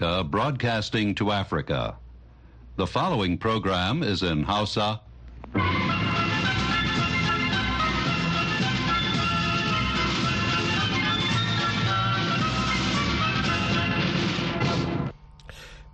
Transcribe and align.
America 0.00 0.22
broadcasting 0.24 1.14
to 1.16 1.32
Africa. 1.32 1.96
The 2.76 2.86
following 2.86 3.36
program 3.38 4.02
is 4.02 4.22
in 4.22 4.44
Hausa. 4.44 5.00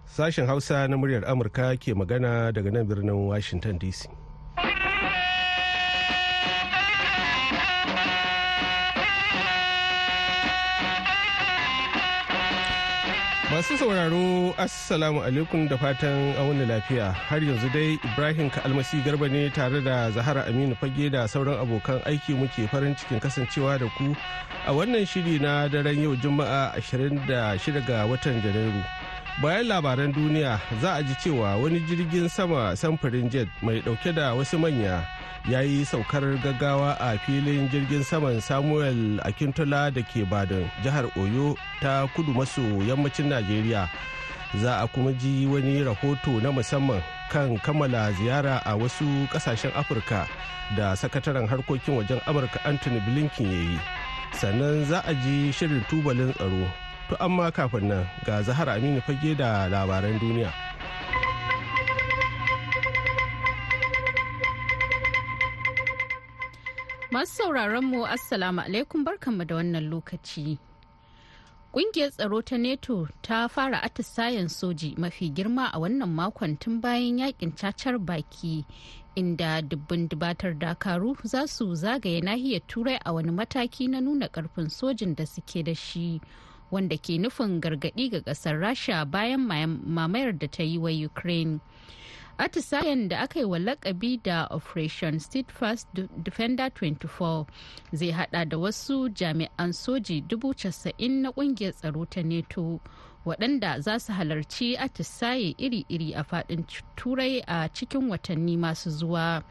Sashen 0.06 0.46
Hausa 0.46 0.86
na 0.88 0.96
muryar 0.96 1.24
Amurka 1.24 1.74
ke 1.80 1.96
magana 1.96 2.52
daga 2.52 2.70
nan 2.72 2.86
birnin 2.86 3.26
Washington 3.26 3.78
DC. 3.78 4.06
Masu 13.54 13.78
sauraro 13.78 14.50
Assalamu 14.58 15.22
alaikum 15.22 15.68
da 15.70 15.76
fatan 15.78 16.34
wani 16.34 16.66
lafiya 16.66 17.12
har 17.14 17.38
yanzu 17.38 17.68
dai 17.70 17.94
Ibrahim 18.02 18.50
Kalmasi 18.50 18.98
Garba 19.06 19.28
ne 19.30 19.46
tare 19.48 19.78
da 19.80 20.10
Zahara 20.10 20.42
Aminu 20.50 20.74
Fage 20.74 21.06
da 21.12 21.22
sauran 21.30 21.62
abokan 21.62 22.02
aiki 22.02 22.34
muke 22.34 22.66
farin 22.68 22.96
cikin 22.98 23.20
kasancewa 23.22 23.78
da 23.78 23.86
ku 23.96 24.10
a 24.66 24.72
wannan 24.74 25.06
shiri 25.06 25.38
na 25.40 25.68
daren 25.70 26.02
yau 26.02 26.16
Juma'a 26.18 26.74
26 26.82 27.30
ga 27.86 28.02
watan 28.10 28.42
Janairu. 28.42 28.82
Bayan 29.42 29.66
labaran 29.70 30.10
duniya 30.12 30.58
za 30.82 30.98
a 30.98 31.02
ji 31.06 31.14
cewa 31.14 31.54
wani 31.54 31.78
jirgin 31.86 32.26
sama 32.28 32.74
samfurin 32.74 33.30
jet 33.30 33.46
mai 33.62 33.78
ɗauke 33.86 34.10
da 34.14 34.34
wasu 34.34 34.58
manya 34.58 35.06
ya 35.44 35.60
yi 35.60 35.84
saukar 35.84 36.24
gaggawa 36.40 36.96
a 36.96 37.20
filin 37.20 37.68
jirgin 37.68 38.00
saman 38.00 38.40
samuel 38.40 39.20
akintola 39.28 39.92
da 39.92 40.00
ke 40.00 40.24
badin 40.24 40.64
jihar 40.80 41.04
oyo 41.20 41.52
ta 41.84 42.08
kudu 42.16 42.32
maso 42.32 42.64
yammacin 42.80 43.28
najeriya. 43.28 43.84
Za 44.56 44.80
a 44.80 44.88
kuma 44.88 45.12
ji 45.12 45.44
wani 45.44 45.84
rahoto 45.84 46.40
na 46.40 46.48
musamman 46.48 47.02
kan 47.28 47.58
kammala 47.60 48.08
ziyara 48.16 48.62
a 48.64 48.72
wasu 48.72 49.04
ƙasashen 49.28 49.74
afirka 49.76 50.24
da 50.76 50.96
sakataren 50.96 51.44
harkokin 51.44 52.00
wajen 52.00 52.20
amurka 52.24 52.64
anthony 52.64 53.00
blinken 53.04 53.44
ya 53.44 53.60
yi. 53.68 53.78
Sannan 54.32 54.84
za 54.88 55.04
a 55.04 55.12
ji 55.12 55.52
shirin 55.52 55.84
tubalin 55.92 56.32
tsaro. 56.32 56.64
To 57.12 57.20
amma 57.20 57.52
kafin 57.52 57.92
nan 57.92 58.08
ga 58.24 58.40
zahar 58.40 58.80
aminu 58.80 59.04
fage 59.04 59.36
da 59.36 59.68
labaran 59.68 60.16
duniya. 60.16 60.63
Masu 67.14 67.32
sauraron 67.46 67.84
mu 67.84 68.02
Assalamu 68.06 68.60
alaikum 68.60 69.04
barkanmu 69.04 69.44
da 69.46 69.54
wannan 69.54 69.86
lokaci. 69.90 70.58
Ƙungiyar 71.72 72.10
tsaro 72.10 72.42
ta 72.42 72.56
NATO 72.56 73.06
ta 73.22 73.46
fara 73.48 73.78
atisayen 73.82 74.48
soji 74.48 74.96
mafi 74.98 75.30
girma 75.30 75.70
a 75.72 75.78
wannan 75.78 76.10
makon 76.10 76.58
tun 76.58 76.80
bayan 76.80 77.18
yaƙin 77.18 77.54
cacar 77.56 77.98
baki 77.98 78.64
inda 79.16 79.62
dubbin 79.62 80.08
dubatar 80.08 80.58
dakaru 80.58 81.14
za 81.24 81.46
su 81.46 81.66
zagaye 81.76 82.20
nahiyar 82.20 82.66
turai 82.66 82.98
a 83.06 83.12
wani 83.12 83.30
mataki 83.30 83.88
na 83.88 84.00
nuna 84.00 84.26
ƙarfin 84.28 84.68
sojin 84.68 85.14
da 85.14 85.24
suke 85.24 85.62
da 85.64 85.72
shi 85.74 86.20
wanda 86.72 86.96
ke 86.98 87.14
nufin 87.18 87.60
gargaɗi 87.60 88.10
ga 88.10 88.20
ƙasar 88.22 88.58
rasha 88.58 89.04
bayan 89.08 89.46
mamayar 89.86 90.36
da 90.38 90.48
ta 90.48 90.64
yi 90.64 90.78
wa 90.78 90.90
ukraine 90.90 91.60
atisayen 92.38 93.08
da 93.08 93.18
aka 93.20 93.38
yi 93.38 93.44
wa 93.44 93.58
lakabi 93.58 94.16
da 94.22 94.46
operation 94.50 95.18
steadfast 95.18 95.88
defender 96.22 96.66
24 96.68 97.46
zai 97.92 98.10
hada 98.10 98.44
da 98.44 98.58
wasu 98.58 99.08
jami'an 99.08 99.72
soji 99.72 100.20
90,000 100.28 101.22
na 101.22 101.30
ƙungiyar 101.32 101.72
tsaro 101.72 102.04
ta 102.06 102.22
neto 102.22 102.80
waɗanda 103.26 103.80
za 103.80 103.98
su 103.98 104.12
halarci 104.12 104.76
atisaye 104.76 105.54
iri-iri 105.58 106.12
a 106.14 106.22
faɗin 106.24 106.64
turai 106.96 107.40
a 107.46 107.68
cikin 107.72 108.08
watanni 108.10 108.56
masu 108.56 108.90
zuwa 108.90 109.42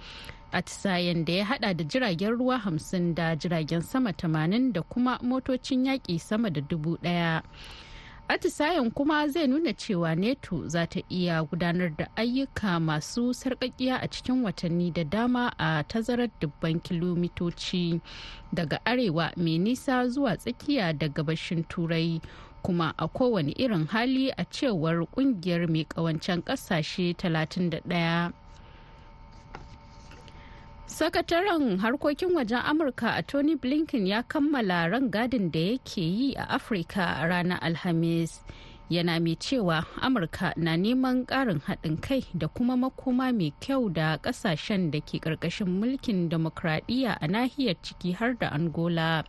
atisayen 0.51 1.25
da 1.25 1.33
ya 1.33 1.45
hada 1.45 1.73
da 1.73 1.83
jiragen 1.83 2.31
ruwa 2.37 2.57
50 2.57 3.13
da 3.13 3.35
jiragen 3.35 3.81
sama 3.81 4.11
80 4.11 4.71
da 4.73 4.81
kuma 4.81 5.19
motocin 5.21 5.85
yaƙi 5.85 6.19
sama 6.19 6.49
da 6.49 6.61
dubu 6.61 6.97
ɗaya. 6.97 7.41
Atisayen 8.27 8.91
kuma 8.91 9.27
zai 9.27 9.47
nuna 9.47 9.73
cewa 9.73 10.15
neto 10.15 10.67
za 10.67 10.85
ta 10.87 11.01
iya 11.09 11.43
gudanar 11.43 11.89
da 11.97 12.07
ayyuka 12.15 12.79
masu 12.79 13.33
sarƙaƙiya 13.33 13.99
a 14.01 14.07
cikin 14.07 14.43
watanni 14.43 14.91
da 14.93 15.03
dama 15.03 15.53
a 15.59 15.83
tazarar 15.83 16.29
dubban 16.39 16.79
kilomitoci 16.79 18.01
daga 18.53 18.79
arewa 18.85 19.31
mai 19.37 19.57
nisa 19.57 20.07
zuwa 20.07 20.37
tsakiya 20.37 20.93
da 20.97 21.07
gabashin 21.07 21.63
turai. 21.67 22.21
Kuma 22.63 22.93
a 22.97 23.07
kowane 23.07 23.51
irin 23.59 23.87
hali 23.87 24.31
a 24.31 24.45
cewar 24.45 25.05
ƙungiyar 25.15 25.67
mai 25.69 25.83
kawancen 25.85 26.41
ƙasashe 26.43 27.13
31 27.15 28.31
sakataren 30.93 31.77
harkokin 31.81 32.37
wajen 32.37 32.61
amurka 32.61 33.17
a 33.17 33.23
tony 33.25 33.55
blinken 33.57 34.05
ya 34.07 34.21
kammala 34.23 34.85
rangadin 34.87 35.49
da 35.51 35.59
yake 35.59 36.01
yi 36.05 36.35
a 36.37 36.45
afirka 36.53 37.17
a 37.17 37.25
ranar 37.27 37.57
alhamis. 37.65 38.45
Yana 38.89 39.17
mai 39.19 39.33
cewa 39.35 39.85
amurka 40.01 40.53
na 40.55 40.77
neman 40.77 41.25
ƙarin 41.25 41.59
haɗin 41.65 41.97
kai 42.01 42.21
da 42.37 42.47
kuma 42.47 42.77
makoma 42.77 43.33
mai 43.33 43.49
kyau 43.59 43.89
da 43.89 44.17
ƙasashen 44.21 44.91
da 44.91 44.99
ke 45.01 45.17
ƙarƙashin 45.17 45.65
mulkin 45.81 46.29
demokradiyya 46.29 47.17
a 47.21 47.27
nahiyar 47.27 47.75
ciki 47.81 48.13
har 48.13 48.33
da 48.37 48.49
angola. 48.53 49.23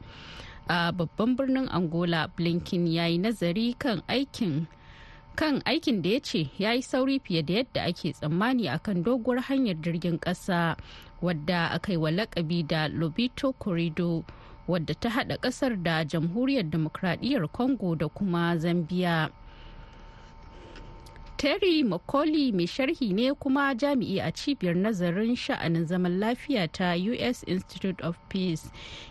A 0.68 0.92
babban 0.92 1.34
birnin 1.36 1.68
angola 1.72 2.28
blinken 2.36 2.86
ya 2.92 3.06
yi 3.06 3.16
nazari 3.18 3.72
kan 3.78 4.02
aikin 4.08 4.66
kan 5.34 5.62
aikin 5.64 6.02
da 6.02 6.10
ya 6.10 6.20
ce 6.20 6.50
ya 6.58 6.72
yi 6.72 6.82
sauri 6.82 7.18
fiye 7.24 7.40
da 7.42 7.54
yadda 7.64 7.80
ake 7.88 8.12
tsammani 8.12 8.68
akan 8.68 9.02
doguwar 9.02 9.40
hanyar 9.48 9.80
jirgin 9.80 10.18
ƙasa. 10.20 10.76
Wadda 11.24 11.70
aka 11.72 11.92
yi 11.92 11.98
wa 11.98 12.10
lakabi 12.10 12.62
da 12.68 12.88
lobito 12.88 13.52
corridor 13.58 14.22
wadda 14.68 14.94
ta 14.94 15.08
hada 15.10 15.36
ƙasar 15.36 15.82
da 15.82 16.04
jamhuriyar 16.04 16.68
demokradiyyar 16.70 17.48
congo 17.52 17.94
da 17.96 18.08
kuma 18.08 18.56
zambia. 18.58 19.30
Terry 21.36 21.82
mccauley 21.84 22.52
mai 22.52 22.66
sharhi 22.66 23.12
ne 23.12 23.32
kuma 23.34 23.74
jami'i 23.74 24.20
a 24.20 24.30
cibiyar 24.32 24.74
nazarin 24.76 25.36
sha'anin 25.36 25.84
zaman 25.86 26.18
lafiya 26.20 26.68
ta 26.72 26.94
u.s 26.94 27.42
institute 27.46 28.00
of 28.04 28.16
peace. 28.28 28.70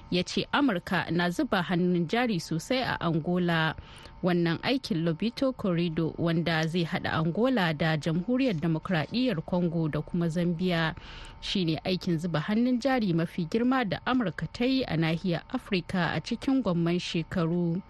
Ya 0.10 0.24
ce 0.24 0.48
amurka 0.54 1.12
na 1.12 1.30
zuba 1.30 1.62
hannun 1.62 2.08
jari 2.08 2.40
sosai 2.40 2.82
a 2.82 2.98
angola. 3.02 3.76
Wannan 4.24 4.60
aikin 4.64 5.04
lobito 5.04 5.52
corridor 5.54 6.14
wanda 6.18 6.68
zai 6.68 6.84
hada 6.84 7.14
angola 7.14 7.74
da 7.74 7.98
jamhuriyar 7.98 8.56
demokradiyyar 8.56 9.42
congo 9.46 9.90
da 9.90 10.02
kuma 10.02 10.30
zambia 10.30 10.96
shine 11.42 11.80
aikin 11.84 12.18
zuba 12.18 12.40
hannun 12.40 12.80
jari 12.80 13.14
mafi 13.14 13.46
girma 13.46 13.86
da 13.86 14.00
amurka 14.06 14.48
ta 14.54 14.66
yi 14.66 14.84
a 14.84 14.98
nahiyar 14.98 15.44
afirka 15.50 16.12
a 16.16 16.22
cikin 16.22 16.64
gwamman 16.64 17.00
shekaru. 17.00 17.82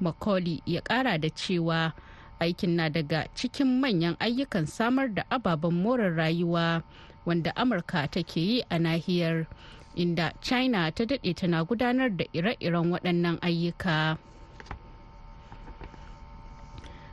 Macaulay 0.00 0.62
ya 0.66 0.80
kara 0.80 1.18
da 1.18 1.28
cewa 1.30 1.92
aikin 2.40 2.70
na 2.76 2.88
daga 2.90 3.26
cikin 3.34 3.80
manyan 3.80 4.16
ayyukan 4.20 4.66
samar 4.66 5.08
da 5.14 5.24
ababen 5.30 5.74
more 5.82 6.10
rayuwa 6.10 6.82
wanda 7.26 7.56
amurka 7.56 8.08
take 8.10 8.36
yi 8.40 8.62
a 8.70 8.78
nahiyar 8.78 9.46
inda 9.96 10.32
china 10.40 10.90
ta 10.92 11.04
daɗe 11.04 11.34
tana 11.34 11.64
gudanar 11.64 12.10
da 12.16 12.24
ire-iren 12.34 12.90
waɗannan 12.94 13.38
ayyuka. 13.42 14.18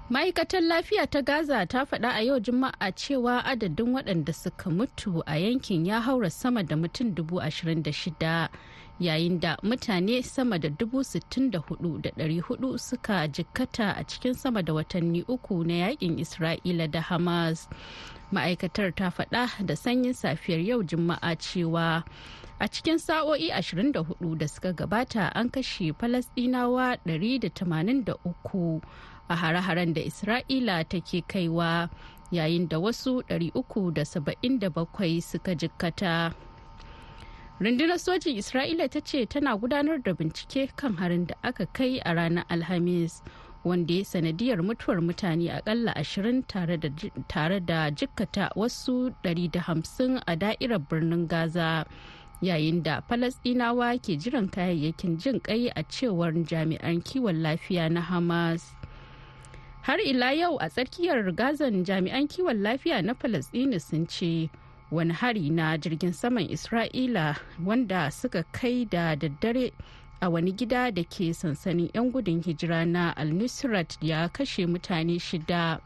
Ma'aikatar 0.10 0.62
lafiya 0.62 1.08
ta 1.10 1.22
gaza 1.22 1.66
ta 1.66 1.86
faɗa 1.86 2.10
a 2.14 2.22
yau 2.22 2.40
juma'a 2.40 2.92
cewa 2.94 3.42
adadin 3.46 3.94
waɗanda 3.96 4.34
suka 4.34 4.70
mutu 4.70 5.24
a 5.26 5.36
yankin 5.40 5.86
ya 5.86 6.00
haura 6.02 6.30
sama 6.30 6.64
da 6.64 6.76
mutum 6.76 7.16
dubu 7.16 7.42
ashirin 7.42 7.82
da 7.84 7.92
shida 7.92 8.50
yayin 9.00 9.40
da 9.40 9.58
mutane 9.64 10.24
sama 10.24 10.60
da 10.60 10.70
dubu 10.70 11.04
sittin 11.04 11.50
da 11.52 11.60
huɗu 11.60 12.02
da 12.02 12.10
ɗari 12.12 12.40
huɗu 12.42 12.78
suka 12.80 13.28
jikkata 13.28 13.92
a 13.98 14.04
cikin 14.06 14.34
sama 14.34 14.62
da 14.62 14.74
watanni 14.74 15.26
uku 15.28 15.64
na 15.66 15.74
yaƙin 15.90 16.20
isra'ila 16.22 16.92
da 16.92 17.02
hamas. 17.02 17.68
Ma'aikatar 18.32 18.96
ta 18.96 19.10
faɗa 19.10 19.66
da 19.66 19.74
sanyin 19.76 20.14
safiyar 20.14 20.62
yau 20.66 20.84
juma'a 20.84 21.36
cewa 21.36 22.04
a 22.60 22.68
cikin 22.70 23.00
sa'o'i 23.00 23.50
24 23.52 24.38
da 24.38 24.46
suka 24.48 24.72
gabata 24.74 25.32
an 25.36 25.50
kashe 25.50 25.92
falasɗinawa 25.98 26.98
183 27.06 28.82
a 29.30 29.36
hare-haren 29.36 29.94
da 29.94 30.02
isra'ila 30.02 30.84
take 30.90 31.22
kaiwa 31.28 31.90
yayin 32.32 32.68
da 32.70 32.80
wasu 32.80 33.22
377 33.30 35.22
suka 35.22 35.56
jikkata. 35.56 36.34
Rundunar 37.60 37.96
sojin 38.00 38.36
isra'ila 38.38 38.90
ta 38.92 39.00
ce 39.00 39.26
tana 39.26 39.56
gudanar 39.58 40.04
da 40.04 40.14
bincike 40.14 40.76
kan 40.76 40.98
harin 40.98 41.26
da 41.28 41.36
aka 41.44 41.66
kai 41.72 42.00
a 42.06 42.12
ranar 42.14 42.44
alhamis 42.52 43.22
wanda 43.64 43.94
ya 43.94 44.04
sanadiyar 44.04 44.60
mutuwar 44.60 45.00
mutane 45.02 45.48
akalla 45.50 45.96
ashirin 45.96 46.44
tare 46.48 46.78
da 47.60 47.92
jikkata 47.92 48.52
wasu 48.56 49.10
150 49.24 50.22
a 50.28 50.36
da'irar 50.36 50.80
birnin 50.90 51.28
gaza 51.28 51.86
yayin 52.42 52.84
da 52.84 53.00
falasdinawa 53.08 53.96
ke 54.04 54.20
jiran 54.20 54.52
kayayyakin 54.52 55.18
jin 55.18 55.40
kai 55.40 55.72
a 55.76 55.84
cewar 55.88 56.34
jami'an 56.36 57.00
kiwon 57.02 57.40
lafiya 57.42 57.90
na 57.90 58.02
hamas. 58.02 58.76
Har 59.86 60.00
ila 60.02 60.32
yau 60.34 60.58
a 60.58 60.68
tsakiyar 60.70 61.32
gazan 61.36 61.86
jami'an 61.86 62.28
kiwon 62.28 62.62
lafiya 62.66 63.02
na 63.06 63.14
falasɗini 63.14 63.80
sun 63.82 64.08
ce 64.08 64.50
wani 64.92 65.14
hari 65.14 65.50
na 65.50 65.78
jirgin 65.78 66.14
saman 66.14 66.50
isra'ila 66.50 67.36
wanda 67.66 68.12
suka 68.12 68.44
kai 68.52 68.86
da 68.86 69.16
daddare 69.16 69.72
a 70.22 70.30
wani 70.30 70.52
gida 70.52 70.92
da 70.92 71.04
ke 71.04 71.30
sansanin 71.38 71.90
'yan 71.94 72.10
gudun 72.12 72.42
hijira 72.42 72.86
na 72.86 73.14
al-nusrat 73.14 73.98
ya 74.02 74.28
kashe 74.30 74.66
mutane 74.66 75.20
shida. 75.22 75.78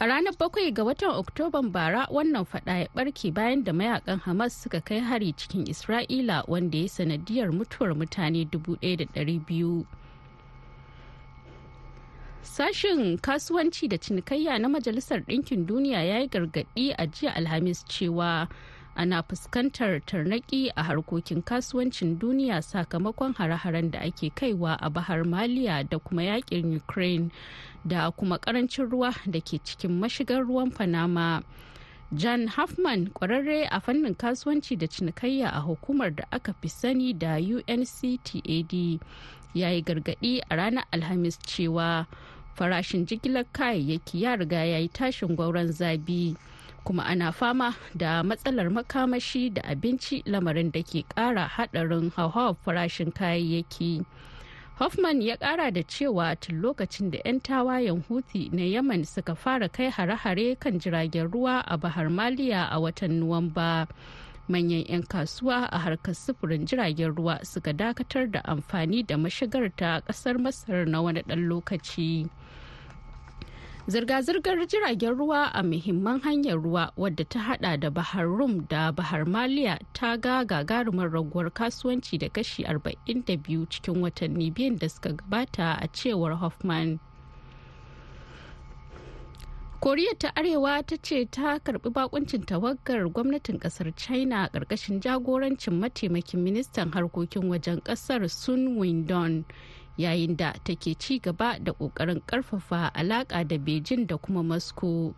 A 0.00 0.04
ranar 0.06 0.32
bakwai 0.40 0.72
ga 0.72 0.84
watan 0.84 1.12
oktoban 1.12 1.72
bara 1.72 2.06
wannan 2.10 2.44
fada 2.48 2.72
ya 2.78 2.88
barke 2.94 3.32
bayan 3.34 3.64
da 3.64 3.72
mayaƙan 3.72 4.20
hamas 4.24 4.52
suka 4.62 4.80
kai 4.80 4.98
hari 5.00 5.32
cikin 5.32 5.64
isra'ila 5.68 6.44
wanda 6.48 6.78
ya 6.78 6.88
sanadiyar 6.88 7.52
mutuwar 7.52 7.92
mutane 7.96 8.44
1,200 8.48 9.84
Sashen 12.46 13.18
kasuwanci 13.18 13.88
da 13.88 13.98
cinikayya 13.98 14.58
na 14.58 14.68
Majalisar 14.68 15.20
Ɗinkin 15.20 15.66
Duniya 15.66 16.02
ya 16.04 16.18
yi 16.18 16.28
gargaɗi 16.28 16.94
a 16.96 17.06
jiya 17.06 17.32
Alhamis 17.34 17.84
cewa 17.84 18.48
ana 18.96 19.22
fuskantar 19.22 20.00
tarnaki 20.06 20.70
a 20.76 20.82
harkokin 20.84 21.42
kasuwancin 21.42 22.18
duniya 22.18 22.62
sakamakon 22.62 23.34
hare-haren 23.34 23.90
da 23.90 23.98
ake 24.00 24.30
kaiwa 24.30 24.78
a 24.80 24.88
bahar 24.90 25.24
maliya 25.24 25.82
da 25.90 25.98
kuma 25.98 26.22
yaƙin 26.22 26.76
ukraine 26.76 27.30
da 27.84 28.10
kuma 28.12 28.38
ƙarancin 28.38 28.88
ruwa 28.90 29.12
da 29.26 29.40
ke 29.40 29.58
cikin 29.64 30.00
mashigar 30.00 30.46
ruwan 30.46 30.70
panama. 30.72 31.42
Jan 32.14 32.46
Hoffman 32.46 33.10
kwararre 33.10 33.66
a 33.70 33.80
fannin 33.80 34.14
kasuwanci 34.14 34.78
da 34.78 34.86
cinikayya 34.86 35.50
a 35.52 35.60
hukumar 35.60 36.14
da 36.14 36.24
aka 36.30 36.54
fi 36.62 36.68
sani 36.68 37.12
da 37.12 37.36
UNCTAD 37.36 39.00
ya 39.54 39.68
yi 39.70 39.82
gargaɗi 39.82 40.40
a 40.48 40.56
ranar 40.56 40.84
Alhamis 40.92 41.36
cewa 41.42 42.06
farashin 42.56 43.06
jigilar 43.06 43.44
kayayyaki 43.52 44.22
ya 44.24 44.36
riga 44.36 44.64
ya 44.64 44.78
yi 44.80 44.88
tashin 44.88 45.36
gwauron 45.36 45.68
zabi 45.72 46.36
kuma 46.84 47.04
ana 47.06 47.32
fama 47.32 47.74
da 47.94 48.22
matsalar 48.22 48.70
makamashi 48.70 49.50
da 49.54 49.62
abinci 49.62 50.22
lamarin 50.26 50.72
da 50.72 50.82
ke 50.82 51.04
kara 51.14 51.44
hadarin 51.48 52.10
hauhawar 52.16 52.56
farashin 52.64 53.12
kayayyaki 53.12 54.04
hoffman 54.78 55.22
ya 55.22 55.36
kara 55.36 55.70
da 55.70 55.82
cewa 55.82 56.36
tun 56.40 56.60
lokacin 56.62 57.10
da 57.10 57.18
'yan 57.24 57.40
tawayen 57.40 58.04
huthi 58.08 58.48
na 58.52 58.62
yaman 58.62 59.04
suka 59.04 59.34
fara 59.34 59.68
kai 59.68 59.90
hare-hare 59.90 60.54
kan 60.60 60.78
jiragen 60.78 61.28
ruwa 61.32 61.64
a 61.66 61.76
bahar 61.76 62.08
maliya 62.12 62.68
a 62.70 62.76
watan 62.80 63.18
nuwamba 63.20 63.88
manyan 64.48 64.84
'yan 64.86 65.02
kasuwa 65.02 65.66
a 65.72 65.78
harkar 65.82 66.14
sufurin 66.14 66.68
jiragen 66.70 67.10
ruwa 67.16 67.40
suka 67.42 67.72
dakatar 67.74 68.30
da 68.30 68.44
amfani 68.46 69.02
da 69.02 69.16
mashigar 69.18 69.72
ta 69.76 70.00
ƙasar 70.06 70.38
masar 70.38 70.86
na 70.86 71.02
wani 71.02 71.22
ɗan 71.26 71.48
lokaci. 71.50 72.28
Zirga-zirgar 73.88 74.66
jiragen 74.66 75.14
ruwa 75.18 75.52
a 75.54 75.62
muhimman 75.62 76.20
hanyar 76.20 76.58
ruwa 76.62 76.92
wadda 76.96 77.24
ta 77.24 77.38
hada 77.40 77.76
da 77.76 77.90
bahar 77.90 78.26
rum 78.26 78.66
da 78.68 78.90
bahar 78.92 79.24
maliya 79.26 79.78
ta 79.92 80.16
ga 80.16 80.44
gagarumar 80.44 81.10
raguwar 81.10 81.50
kasuwanci 81.50 82.18
da 82.18 82.28
kashi 82.28 82.64
42 82.64 83.66
cikin 83.70 84.02
watanni 84.02 84.50
biyun 84.50 84.78
da 84.78 84.88
suka 84.88 85.12
gabata 85.12 85.78
a 85.80 85.86
cewar 85.88 86.34
hoffman. 86.34 86.98
Koriya 89.80 90.18
ta 90.18 90.32
arewa 90.34 90.82
ta 90.82 90.96
ce 90.98 91.24
ta 91.30 91.58
karɓi 91.62 91.90
bakuncin 91.92 92.42
tawagar 92.42 93.06
gwamnatin 93.06 93.58
ƙasar 93.60 93.94
china 93.94 94.48
ƙarƙashin 94.52 94.98
jagorancin 95.00 95.78
mataimakin 95.78 96.42
ministan 96.42 96.90
harkokin 96.90 97.46
wajen 97.48 97.78
ƙasar 97.84 98.28
sun 98.28 98.78
windon 98.78 99.44
yayin 99.96 100.36
da 100.36 100.52
take 100.64 100.94
ci 100.98 101.18
gaba 101.18 101.58
da 101.58 101.72
ƙoƙarin 101.72 102.20
ƙarfafa 102.26 102.90
alaka 102.94 103.44
da 103.44 103.56
beijing 103.58 104.06
da 104.06 104.16
kuma 104.16 104.42
moscow. 104.42 105.14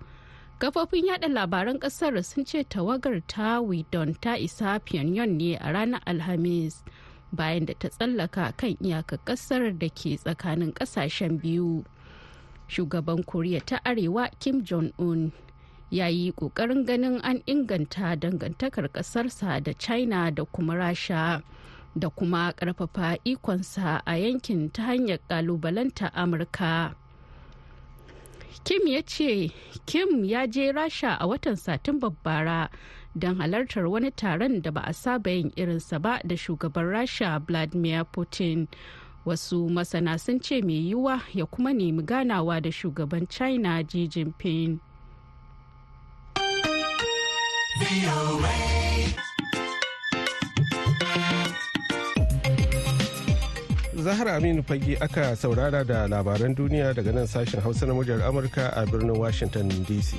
Kafofin 0.58 1.06
yada 1.06 1.28
labaran 1.28 1.78
ƙasar 1.78 2.22
sun 2.25 2.44
ce 2.44 2.64
tawagar 2.64 3.22
ta 3.26 3.60
widon 3.60 4.14
ta 4.20 4.34
isa 4.34 4.80
pyongyang 4.80 5.36
ne 5.38 5.54
a 5.56 5.72
ranar 5.72 6.00
alhamis 6.06 6.82
bayan 7.32 7.66
da 7.66 7.75
ta 7.78 7.88
tsallaka 7.88 8.56
kan 8.56 8.75
iyakar 8.82 9.19
ƙasar 9.25 9.78
da 9.78 9.88
ke 9.88 10.16
tsakanin 10.19 10.72
ƙasashen 10.75 11.38
biyu. 11.40 11.84
Shugaban 12.69 13.24
koriya 13.24 13.60
ta 13.66 13.78
arewa 13.84 14.31
kim 14.40 14.64
jong-un 14.64 15.32
ya 15.90 16.06
yi 16.06 16.32
ƙoƙarin 16.32 16.84
ganin 16.86 17.20
an 17.22 17.42
inganta 17.46 18.16
dangantakar 18.16 18.88
kasarsa 18.92 19.62
da 19.62 19.72
china 19.72 20.31
da 20.31 20.44
kuma 20.44 20.74
rasha. 20.74 21.42
Da 21.96 22.08
kuma 22.11 22.52
ƙarfafa 22.56 23.19
ikonsa 23.25 24.02
a 24.06 24.14
yankin 24.17 24.70
ta 24.73 24.82
hanyar 24.82 25.19
kalubalanta 25.29 26.11
amurka. 26.14 26.94
Kim 28.64 28.87
ya 28.87 29.02
ce 29.06 29.50
kim 29.87 30.25
ya 30.25 30.46
je 30.46 30.73
rasha 30.73 31.17
a 31.20 31.26
watan 31.26 31.56
satumbar 31.56 32.12
bara 32.23 32.69
don 33.17 33.37
halartar 33.37 33.88
wani 33.88 34.11
taron 34.11 34.61
da 34.62 34.70
ba 34.70 34.82
a 34.87 34.93
saba 34.93 35.31
yin 35.31 35.50
irinsa 35.56 36.00
ba 36.02 36.20
da 36.26 36.35
shugaban 36.37 36.85
rasha 36.90 37.38
vladimir 37.46 38.05
putin. 38.05 38.69
Wasu 39.25 39.69
masana 39.70 40.19
sun 40.20 40.41
ce 40.41 40.61
mai 40.62 40.91
yiwuwa 40.93 41.23
ya 41.32 41.46
kuma 41.46 41.73
nemi 41.73 42.02
ganawa 42.02 42.61
da 42.62 42.70
shugaban 42.70 43.29
china 43.29 43.82
xi 43.84 44.08
jinping. 44.08 44.81
Zahra 53.98 54.36
Aminu 54.38 54.62
Fage 54.62 54.94
aka 55.02 55.34
saurara 55.36 55.84
da 55.84 56.06
labaran 56.06 56.54
duniya 56.54 56.94
daga 56.94 57.10
nan 57.12 57.26
sashen 57.26 57.58
Hausa 57.60 57.82
na 57.86 57.94
muryar 57.94 58.22
Amurka 58.22 58.70
a 58.78 58.86
birnin 58.86 59.18
Washington 59.18 59.68
DC. 59.90 60.14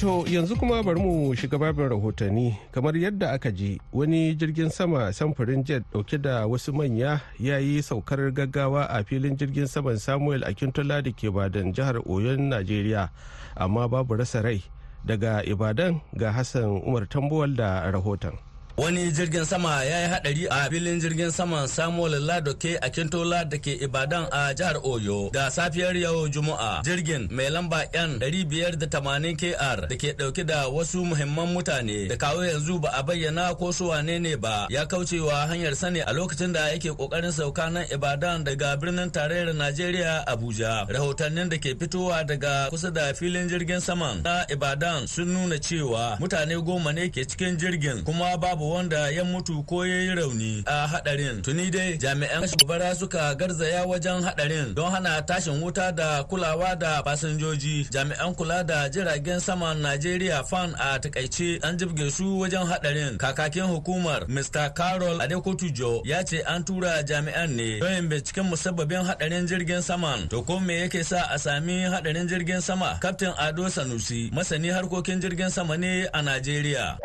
To 0.00 0.24
yanzu 0.24 0.56
kuma 0.58 0.82
bari 0.82 0.96
mu 0.98 1.36
shiga 1.36 1.58
babin 1.60 1.88
rahotanni 1.92 2.56
kamar 2.72 2.96
yadda 2.96 3.32
aka 3.36 3.52
ji 3.52 3.78
wani 3.92 4.34
jirgin 4.34 4.70
sama 4.72 5.12
samfurin 5.12 5.62
jet 5.64 5.84
ɗauke 5.92 6.16
da 6.22 6.46
wasu 6.48 6.72
manya 6.72 7.20
ya 7.38 7.58
yi 7.60 7.82
saukar 7.82 8.32
gaggawa 8.32 8.84
a 8.88 9.04
filin 9.04 9.36
jirgin 9.36 9.66
saman 9.68 9.98
Samuel 10.00 10.40
Akintola 10.48 11.02
da 11.04 11.12
ke 11.12 11.28
badan 11.30 11.74
jihar 11.76 12.00
Oyon 12.08 12.48
Najeriya 12.48 13.10
amma 13.56 13.86
babu 13.88 14.16
rasa 14.16 14.40
rai. 14.42 14.64
Daga 15.04 15.42
ibadan 15.44 16.00
ga 16.16 16.32
hassan 16.32 16.64
umar 16.86 17.08
tambuwal 17.08 17.54
da 17.56 17.90
rahoton. 17.90 18.38
Wani 18.76 19.12
jirgin 19.12 19.44
sama 19.44 19.84
ya 19.84 20.00
yi 20.02 20.08
hadari 20.08 20.46
a 20.50 20.70
filin 20.70 21.00
jirgin 21.00 21.30
saman 21.30 21.66
samuel 21.68 22.20
ladoke 22.26 22.78
a 22.82 22.90
kintola 22.90 23.44
da 23.44 23.58
ke 23.58 23.72
ibadan 23.84 24.26
a 24.32 24.54
jihar 24.54 24.76
oyo. 24.84 25.30
Da 25.32 25.50
safiyar 25.50 25.96
yau 25.96 26.28
juma'a 26.28 26.82
jirgin 26.84 27.28
mai 27.30 27.50
lamba 27.50 27.84
yan 27.94 28.18
580 28.18 29.36
kr 29.36 29.86
da 29.88 29.96
ke 29.96 30.12
ɗauke 30.18 30.44
da 30.46 30.68
wasu 30.68 31.04
muhimman 31.04 31.48
mutane 31.52 32.08
da 32.08 32.16
kawo 32.16 32.44
yanzu 32.44 32.78
ba 32.80 32.88
a 32.94 33.02
bayyana 33.02 33.54
ko 33.58 33.72
su 33.72 33.88
wane 33.88 34.18
ne 34.18 34.36
ba 34.36 34.66
ya 34.70 34.86
kaucewa 34.86 35.46
hanyar 35.48 35.74
sani 35.76 36.00
a 36.00 36.12
lokacin 36.12 36.52
da 36.52 36.68
yake 36.72 36.90
ƙoƙarin 36.90 37.32
sauka 37.32 37.70
nan 37.70 37.84
ibadan 37.92 38.44
daga 38.44 38.76
birnin 38.76 39.10
tarayyar 39.10 39.52
najeriya 39.54 40.24
abuja. 40.26 40.86
Rahotannin 40.88 41.48
da 41.50 41.56
ke 41.58 41.76
fitowa 41.76 42.24
daga 42.24 42.70
kusa 42.70 42.90
da 42.90 43.12
filin 43.12 43.48
jirgin 43.48 43.80
saman 43.80 44.22
na 44.22 44.44
ibadan 44.48 45.06
sun 45.08 45.28
nuna 45.32 45.58
cewa 45.60 46.16
mutane 46.20 46.56
goma 46.64 46.92
ne 46.94 47.08
ke 47.08 47.26
cikin 47.28 47.56
jirgin 47.58 48.04
kuma 48.04 48.36
babu 48.38 48.61
babu 48.62 48.74
wanda 48.74 49.10
ya 49.10 49.24
mutu 49.24 49.62
ko 49.62 49.86
ya 49.86 49.96
yi 50.02 50.14
rauni 50.14 50.62
a 50.66 50.86
hadarin. 50.86 51.42
Tuni 51.42 51.70
dai 51.70 51.98
jami'an 51.98 52.46
gobara 52.58 52.94
suka 52.94 53.34
garzaya 53.34 53.84
wajen 53.86 54.22
hadarin 54.22 54.74
don 54.74 54.90
hana 54.90 55.22
tashin 55.22 55.60
wuta 55.62 55.92
da 55.92 56.22
kulawa 56.24 56.76
da 56.78 57.02
fasinjoji. 57.02 57.88
Jami'an 57.90 58.34
kula 58.34 58.64
da 58.64 58.88
jiragen 58.88 59.40
saman 59.40 59.78
najeriya 59.82 60.44
fan 60.46 60.74
a 60.78 60.98
taƙaice 60.98 61.58
an 61.64 61.76
jibge 61.78 62.10
su 62.12 62.24
wajen 62.38 62.66
hadarin. 62.66 63.18
Kakakin 63.18 63.66
hukumar 63.66 64.26
mr 64.28 64.74
carol 64.74 65.18
adekotujo 65.20 66.02
ya 66.04 66.22
ce 66.24 66.42
an 66.46 66.64
tura 66.64 67.02
jami'an 67.02 67.50
ne 67.56 67.80
don 67.80 68.08
binciken 68.08 68.44
musabbabin 68.46 69.04
hadarin 69.04 69.46
jirgin 69.46 69.82
saman. 69.82 70.28
To 70.28 70.42
ko 70.42 70.60
me 70.60 70.80
yake 70.86 71.04
sa 71.04 71.26
a 71.34 71.38
sami 71.38 71.82
hadarin 71.82 72.28
jirgin 72.28 72.60
sama? 72.62 72.98
Kaftin 73.02 73.34
ado 73.38 73.64
sanusi 73.68 74.30
masani 74.32 74.68
harkokin 74.70 75.20
jirgin 75.20 75.50
sama 75.50 75.76
ne 75.76 76.06
a 76.14 76.22
najeriya. 76.22 76.96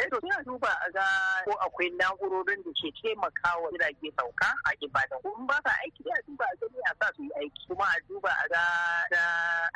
Duba 0.57 0.73
a 0.73 0.89
ga 0.89 1.05
ko 1.45 1.53
akwai 1.61 1.89
na'urorin 2.01 2.63
da 2.65 2.71
ke 2.73 2.89
taimakawa 2.97 3.69
jirage 3.77 4.09
sauka 4.17 4.49
a 4.65 4.71
Ibadan. 4.81 5.21
Kuma 5.21 5.45
ba 5.45 5.61
sa 5.61 5.69
aiki 5.85 6.01
da 6.03 6.17
duba 6.25 6.45
a 6.49 6.55
gani 6.57 6.81
a 6.89 6.93
sa 6.97 7.11
su 7.15 7.21
yi 7.23 7.29
aiki. 7.37 7.61
Kuma 7.69 7.85
a 7.85 7.99
duba 8.09 8.29
a 8.33 8.45
ga 8.49 8.63
da 9.13 9.21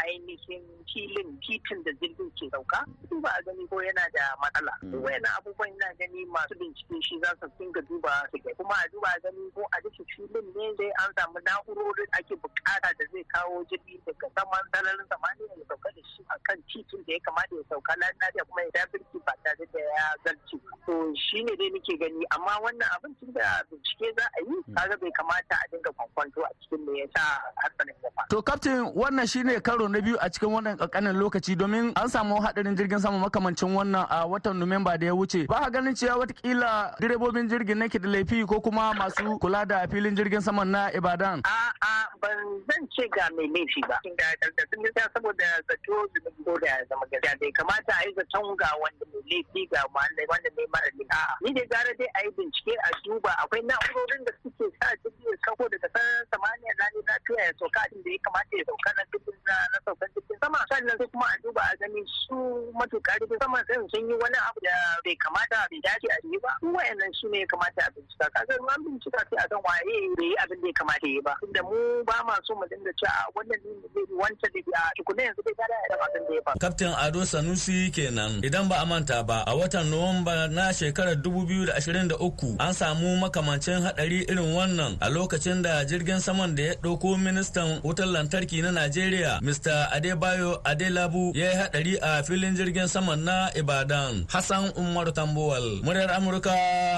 ainihin 0.10 0.66
filin 0.90 1.38
titin 1.46 1.84
da 1.86 1.92
jirgin 2.02 2.30
ke 2.34 2.50
sauka. 2.50 2.82
Duba 3.14 3.30
a 3.30 3.42
gani 3.46 3.68
ko 3.70 3.78
yana 3.78 4.10
da 4.10 4.34
matsala. 4.42 4.74
Wayannan 4.90 5.30
abubuwan 5.38 5.70
yana 5.78 5.94
gani 6.02 6.26
masu 6.34 6.58
bincike 6.58 6.98
shi 7.06 7.20
za 7.22 7.30
su 7.40 7.46
dinga 7.62 7.82
duba 7.86 8.26
su 8.34 8.42
ga. 8.42 8.50
Kuma 8.58 8.74
a 8.82 8.90
duba 8.90 9.10
a 9.14 9.20
gani 9.22 9.52
ko 9.54 9.62
a 9.70 9.78
duka 9.86 10.02
filin 10.18 10.46
ne 10.58 10.66
dai 10.82 10.90
an 11.06 11.14
samu 11.14 11.38
na'urorin 11.46 12.10
ake 12.18 12.34
buƙata 12.42 12.90
da 12.98 13.06
zai 13.14 13.24
kawo 13.30 13.62
jirgi 13.70 14.02
daga 14.06 14.28
saman 14.34 14.66
sararin 14.74 15.06
samaniya 15.14 15.54
ya 15.62 15.66
sauka 15.70 15.90
da 15.94 16.02
shi 16.10 16.26
akan 16.36 16.58
titin 16.74 17.06
da 17.06 17.14
ya 17.14 17.20
kamata 17.22 17.54
ya 17.56 17.64
sauka 17.70 17.94
lafiya 18.02 18.44
kuma 18.50 18.62
ya 18.74 18.86
birki 18.92 19.20
ba 19.26 19.34
tare 19.44 19.66
da 19.74 19.80
ya 19.80 20.06
zarce 20.26 20.58
to 20.86 21.14
shi 21.16 21.44
ne 21.44 21.56
dai 21.56 21.70
nake 21.76 21.94
gani 22.00 22.26
amma 22.36 22.56
wannan 22.66 22.88
abin 22.98 23.16
tun 23.20 23.32
da 23.34 23.62
bincike 23.70 24.08
za 24.18 24.26
a 24.26 24.40
yi 24.48 24.56
kaga 24.76 24.98
bai 25.02 25.12
kamata 25.20 25.56
a 25.56 25.66
dinga 25.72 25.92
kwankwanto 25.98 26.42
a 26.46 26.50
cikin 26.62 26.86
me 26.86 27.00
yasa 27.02 27.24
hatsarin 27.64 27.96
ya 28.04 28.10
faru. 28.16 28.28
To 28.30 28.42
kaftin 28.42 28.80
wannan 28.96 29.28
shine 29.30 29.60
karo 29.62 29.88
na 29.88 30.00
biyu 30.02 30.18
a 30.22 30.30
cikin 30.30 30.50
wannan 30.56 30.78
kankanin 30.78 31.16
lokaci 31.22 31.56
domin 31.56 31.92
an 31.96 32.08
samu 32.10 32.42
hadarin 32.42 32.76
jirgin 32.76 33.00
sama 33.00 33.20
makamancin 33.30 33.74
wannan 33.76 34.06
a 34.10 34.28
watan 34.28 34.58
Nuwamba 34.62 34.98
da 35.00 35.06
ya 35.08 35.14
wuce. 35.16 35.48
Ba 35.48 35.60
ka 35.66 35.70
ganin 35.70 35.94
cewa 35.96 36.18
wataƙila 36.26 36.96
direbobin 37.00 37.50
jirgin 37.50 37.78
nake 37.78 38.00
da 38.02 38.10
laifi 38.10 38.46
ko 38.48 38.60
kuma 38.62 38.94
masu 38.94 39.38
kula 39.40 39.66
da 39.68 39.88
filin 39.88 40.16
jirgin 40.16 40.42
saman 40.42 40.72
na 40.72 40.90
Ibadan. 40.92 41.42
A'a 41.46 42.06
ban 42.22 42.38
zan 42.70 42.88
ce 42.96 43.08
ga 43.16 43.30
mai 43.36 43.48
laifi 43.48 43.82
ba. 43.88 43.98
Da 44.04 44.64
sun 44.74 44.86
saboda 45.14 45.46
zato 45.70 46.08
ko 46.46 46.58
da 46.60 46.78
zama 46.90 47.06
gaskiya 47.12 47.38
bai 47.40 47.52
kamata 47.58 47.94
a 48.00 48.06
yi 48.08 48.14
zaton 48.18 48.56
ga 48.58 48.70
wanda 48.82 49.06
mai 49.14 49.22
laifi 49.32 49.68
ga 49.72 49.82
wanda 49.94 50.50
mai 50.58 50.61
mara 50.74 50.90
laifi. 50.98 51.06
Ni 51.42 51.54
da 51.54 51.64
gara 51.72 51.92
dai 52.00 52.08
a 52.16 52.20
yi 52.26 52.32
bincike 52.38 52.74
a 52.84 52.90
duba. 53.04 53.32
Akwai 53.42 53.62
na'urorin 53.66 54.24
da 54.26 54.32
suke 54.44 54.66
sa 54.80 54.88
jirgin 55.02 55.32
ya 55.32 55.38
sauko 55.46 55.66
daga 55.72 55.88
sararin 55.94 56.26
samaniya 56.32 56.74
na 56.80 56.86
ne 56.94 57.02
lafiya 57.08 57.42
ya 57.48 57.54
sauka 57.60 57.82
da 57.92 58.10
ya 58.12 58.20
kamata 58.26 58.54
ya 58.58 58.64
sauka 58.70 58.90
na 58.98 59.04
jirgin 59.12 59.40
na 59.48 59.56
saukan 59.86 60.10
jirgin 60.16 60.38
sama. 60.44 60.60
Sannan 60.70 60.98
sai 61.00 61.08
kuma 61.12 61.26
a 61.26 61.36
duba 61.44 61.62
a 61.62 61.74
gani 61.80 62.02
su 62.28 62.38
matuƙa 62.78 63.14
jirgin 63.20 63.40
sama 63.42 63.60
sai 63.68 63.78
sun 63.92 64.10
yi 64.10 64.16
wani 64.22 64.38
abu 64.48 64.60
da 64.66 64.76
bai 65.06 65.16
kamata 65.24 65.60
bai 65.72 65.80
dace 65.86 66.08
a 66.12 66.18
yi 66.28 66.38
ba. 66.44 66.52
Su 66.62 66.68
wayannan 66.76 67.12
su 67.20 67.28
ne 67.32 67.40
ya 67.40 67.48
kamata 67.52 67.82
a 67.88 67.92
bincika. 67.96 68.26
Kaga 68.36 68.54
an 68.60 68.80
bincika 68.86 69.22
sai 69.30 69.38
a 69.40 69.46
san 69.50 69.62
waye 69.66 69.96
bai 70.18 70.28
yi 70.30 70.36
abin 70.44 70.60
da 70.62 70.68
ya 70.68 70.74
kamata 70.80 71.06
ya 71.08 71.14
yi 71.16 71.22
ba. 71.26 71.34
Tunda 71.42 71.62
mu 71.64 71.78
ba 72.08 72.18
ma 72.28 72.36
so 72.46 72.54
mu 72.60 72.66
dinga 72.72 72.92
cewa 73.00 73.24
wannan 73.36 73.60
ne 73.66 73.88
zai 73.94 74.04
yi 74.10 74.16
wancan 74.20 74.52
da 74.74 74.80
a 74.86 74.92
tukuna 74.98 75.22
yanzu 75.26 75.42
dai 75.46 75.56
kada 75.60 75.76
ya 75.90 75.96
abin 76.06 76.24
da 76.28 76.34
ya 76.36 76.42
faru. 76.46 76.60
Kaftin 76.64 76.94
Ado 77.04 77.22
Sanusi 77.26 77.92
kenan. 77.96 78.42
Idan 78.44 78.68
ba 78.70 78.82
a 78.82 78.86
manta 78.86 79.24
ba 79.24 79.44
a 79.48 79.54
watan 79.56 79.88
Nuwamba 79.92 80.48
na 80.52 80.74
shekarar 80.76 81.16
2023 81.16 82.60
an 82.60 82.74
samu 82.76 83.16
makamancin 83.18 83.80
hadari 83.82 84.28
irin 84.28 84.52
wannan 84.52 84.98
a 85.00 85.08
lokacin 85.10 85.64
da 85.64 85.86
jirgin 85.88 86.20
saman 86.20 86.56
da 86.56 86.64
ya 86.64 86.74
ɗauko 86.84 87.16
ministan 87.18 87.80
wutar 87.84 88.06
lantarki 88.08 88.62
na 88.62 88.72
Najeriya 88.72 89.40
Mr. 89.42 89.88
Adebayo 89.96 90.60
Adelabu 90.64 91.32
ya 91.36 91.50
yi 91.52 91.56
hadari 91.56 91.94
a 92.04 92.24
filin 92.24 92.56
jirgin 92.56 92.88
saman 92.88 93.24
na 93.24 93.48
Ibadan. 93.56 94.28
Hassan 94.28 94.72
Umar 94.76 95.08
Tambuwal, 95.16 95.80
muryar 95.88 96.12
Amurka 96.12 96.52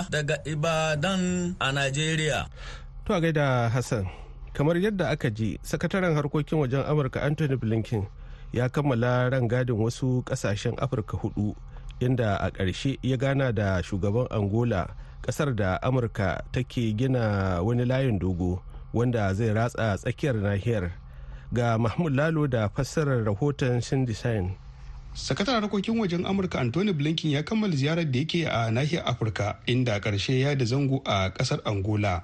daga 0.10 0.42
Ibadan 0.50 1.54
a 1.62 1.68
Najeriya. 1.72 2.50
To 3.06 3.14
a 3.14 3.22
gaida 3.22 3.70
Hassan, 3.70 4.10
kamar 4.54 4.76
yadda 4.82 5.14
aka 5.14 5.30
ji, 5.30 5.60
sakataren 5.62 6.16
harkokin 6.18 6.58
wajen 6.58 6.82
Amurka 6.90 7.22
Anthony 7.22 7.56
Blinken 7.56 8.08
ya 8.54 8.70
kammala 8.70 9.30
rangadin 9.30 9.76
wasu 9.78 10.22
ƙasashen 10.26 10.74
Afirka 10.82 11.18
huɗu 11.18 11.54
inda 12.06 12.38
a 12.40 12.52
ƙarshe 12.52 12.98
ya 13.02 13.18
gana 13.18 13.52
da 13.54 13.82
shugaban 13.82 14.28
Angola 14.32 14.88
ƙasar 15.24 15.56
da 15.56 15.80
Amurka 15.82 16.42
take 16.52 16.94
gina 16.98 17.60
wani 17.64 17.86
layin 17.86 18.20
dogo 18.20 18.62
wanda 18.94 19.34
zai 19.34 19.54
ratsa 19.54 19.98
tsakiyar 19.98 20.36
nahiyar. 20.36 20.92
Ga 21.54 21.78
Mahmud 21.78 22.14
Lalo 22.16 22.48
da 22.48 22.68
fassarar 22.70 23.24
rahoton 23.26 23.80
Shindisain. 23.82 24.56
sakataren 25.14 25.62
harkokin 25.62 25.94
wajen 26.02 26.26
amurka 26.26 26.58
anthony 26.60 26.90
blinken 26.94 27.32
ya 27.32 27.44
kammala 27.44 27.76
ziyarar 27.76 28.06
da 28.12 28.20
yake 28.20 28.48
a 28.50 28.72
nahiyar 28.72 29.06
afirka 29.06 29.58
inda 29.70 30.00
ƙarshe 30.02 30.40
ya 30.42 30.56
da 30.56 30.66
zango 30.66 31.02
a 31.06 31.30
ƙasar 31.30 31.62
angola. 31.66 32.24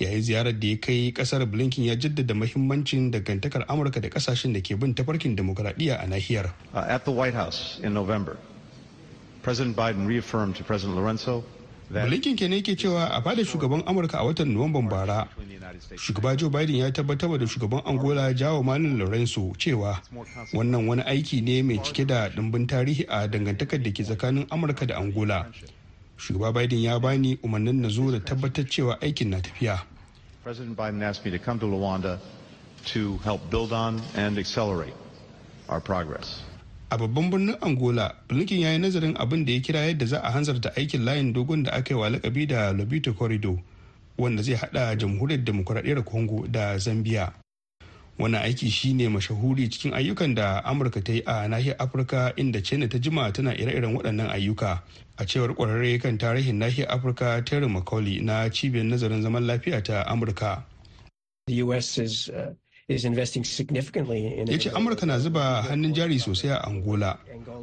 Yayin 0.00 0.22
ziyarar 0.22 0.58
da 0.58 0.66
ya 0.66 0.76
kai 0.80 1.12
ƙasar 1.12 1.46
blinken 1.46 1.84
ya 1.84 1.94
jaddada 1.94 2.34
mahimmancin 2.34 3.10
dangantakar 3.14 3.64
amurka 3.68 4.00
da 4.00 4.08
ƙasashen 4.08 4.52
da 4.52 4.60
ke 4.60 4.74
bin 4.74 4.94
tafarkin 4.94 5.36
demokuraɗiyya 5.36 6.02
a 6.02 6.06
nahiyar. 6.10 6.50
At 6.74 7.04
the 7.04 7.12
white 7.12 7.34
house 7.34 7.78
in 7.82 7.94
november. 7.94 8.36
President 9.42 9.76
biden 9.76 10.06
reaffirmed 10.06 10.54
to 10.56 10.64
president 10.64 10.96
lorenzo 10.96 11.44
blinken 11.90 12.36
ke 12.36 12.46
ne 12.48 12.62
ke 12.62 12.76
cewa 12.78 13.10
a 13.10 13.20
fadar 13.22 13.44
shugaban 13.44 13.82
amurka 13.86 14.18
a 14.18 14.24
watan 14.24 14.52
nuwamban 14.54 14.88
bara 14.88 15.26
shugaba 15.96 16.36
joe 16.36 16.48
biden 16.50 16.76
ya 16.76 16.90
tabbatar 16.92 17.38
da 17.38 17.46
shugaban 17.46 17.82
angola 17.86 18.32
jawo 18.34 18.62
malin 18.62 18.98
lorenzo 18.98 19.52
cewa 19.58 19.98
wannan 20.52 20.86
wani 20.88 21.02
aiki 21.02 21.40
ne 21.42 21.62
mai 21.62 21.78
cike 21.82 22.06
da 22.06 22.28
dimbin 22.28 22.66
tarihi 22.66 23.06
a 23.08 23.26
dangantakar 23.28 23.82
da 23.82 23.90
ke 23.90 24.04
tsakanin 24.04 24.46
amurka 24.50 24.86
da 24.86 24.96
angola. 24.98 25.46
Shugaba 26.20 26.52
biden 26.52 26.82
ya 26.82 26.98
bani 27.00 27.36
umarnin 27.42 27.80
na 27.80 27.88
zo 27.88 28.10
da 28.10 28.20
tabbatar 28.20 28.68
cewa 28.68 29.00
aikin 29.00 29.30
na 29.30 29.40
tafiya. 29.40 29.80
President 30.44 30.76
biden 30.76 31.02
asked 31.02 31.24
me 31.24 31.30
to 31.30 31.38
come 31.38 31.58
to 31.58 31.64
luanda 31.66 32.18
to 32.92 33.16
help 33.24 33.40
build 33.50 33.72
on 33.72 34.02
and 34.14 34.36
accelerate 34.38 34.92
our 35.68 35.80
progress. 35.80 36.42
A 36.90 36.98
babban 36.98 37.30
birnin 37.30 37.56
angola 37.60 38.14
blinken 38.28 38.60
ya 38.60 38.72
yi 38.72 38.78
nazarin 38.78 39.14
abin 39.16 39.44
da 39.44 39.52
ya 39.52 39.60
kira 39.60 39.80
yadda 39.86 40.06
za 40.06 40.20
a 40.22 40.30
hanzarta 40.30 40.72
aikin 40.76 41.04
layin 41.04 41.32
dogon 41.32 41.62
da 41.62 41.70
aka 41.72 41.94
yi 41.94 42.00
wa 42.00 42.10
lakabi 42.10 42.46
da 42.46 42.72
lobito 42.72 43.12
corridor 43.14 43.58
wanda 44.18 44.42
zai 44.42 44.54
hada 44.54 44.96
jamhuriyar 44.96 45.44
demokuraɗiyyar 45.44 46.04
congo 46.04 46.46
da 46.48 46.78
zambia. 46.78 47.32
Wannan 48.18 48.42
aiki 48.42 48.70
shine 48.70 49.08
mashahuri 49.08 49.68
cikin 49.70 49.94
ayyukan 49.94 50.34
da 50.34 50.60
amurka 50.64 51.00
ta 51.04 51.12
yi 51.12 51.22
a 51.26 51.48
nahiyar 51.48 51.76
afirka 51.78 52.32
inda 52.36 52.60
china 52.62 52.88
ta 52.88 52.98
jima 52.98 53.32
tana 53.32 53.54
ire-iren 53.54 53.94
waɗannan 53.96 54.28
ayyuka. 54.30 54.82
A 55.16 55.24
cewar 55.26 55.54
ƙwararre 55.54 56.00
kan 56.02 56.18
tarihin 56.18 56.58
nahiyar 56.58 56.88
afirka 56.90 57.42
terry 57.44 57.66
mccauley 57.66 58.20
na 58.20 58.48
cibiyar 58.50 58.84
nazarin 58.86 59.22
zaman 59.22 59.46
lafiya 59.46 59.82
ta 59.82 60.04
amurka. 60.04 60.64
Ya 64.50 64.58
ce 64.58 64.70
amurka 64.74 65.06
na 65.06 65.18
zuba 65.18 65.62
hannun 65.62 65.94
jari 65.94 66.18
sosai 66.18 66.50
a 66.50 66.64
angola. 66.66 67.18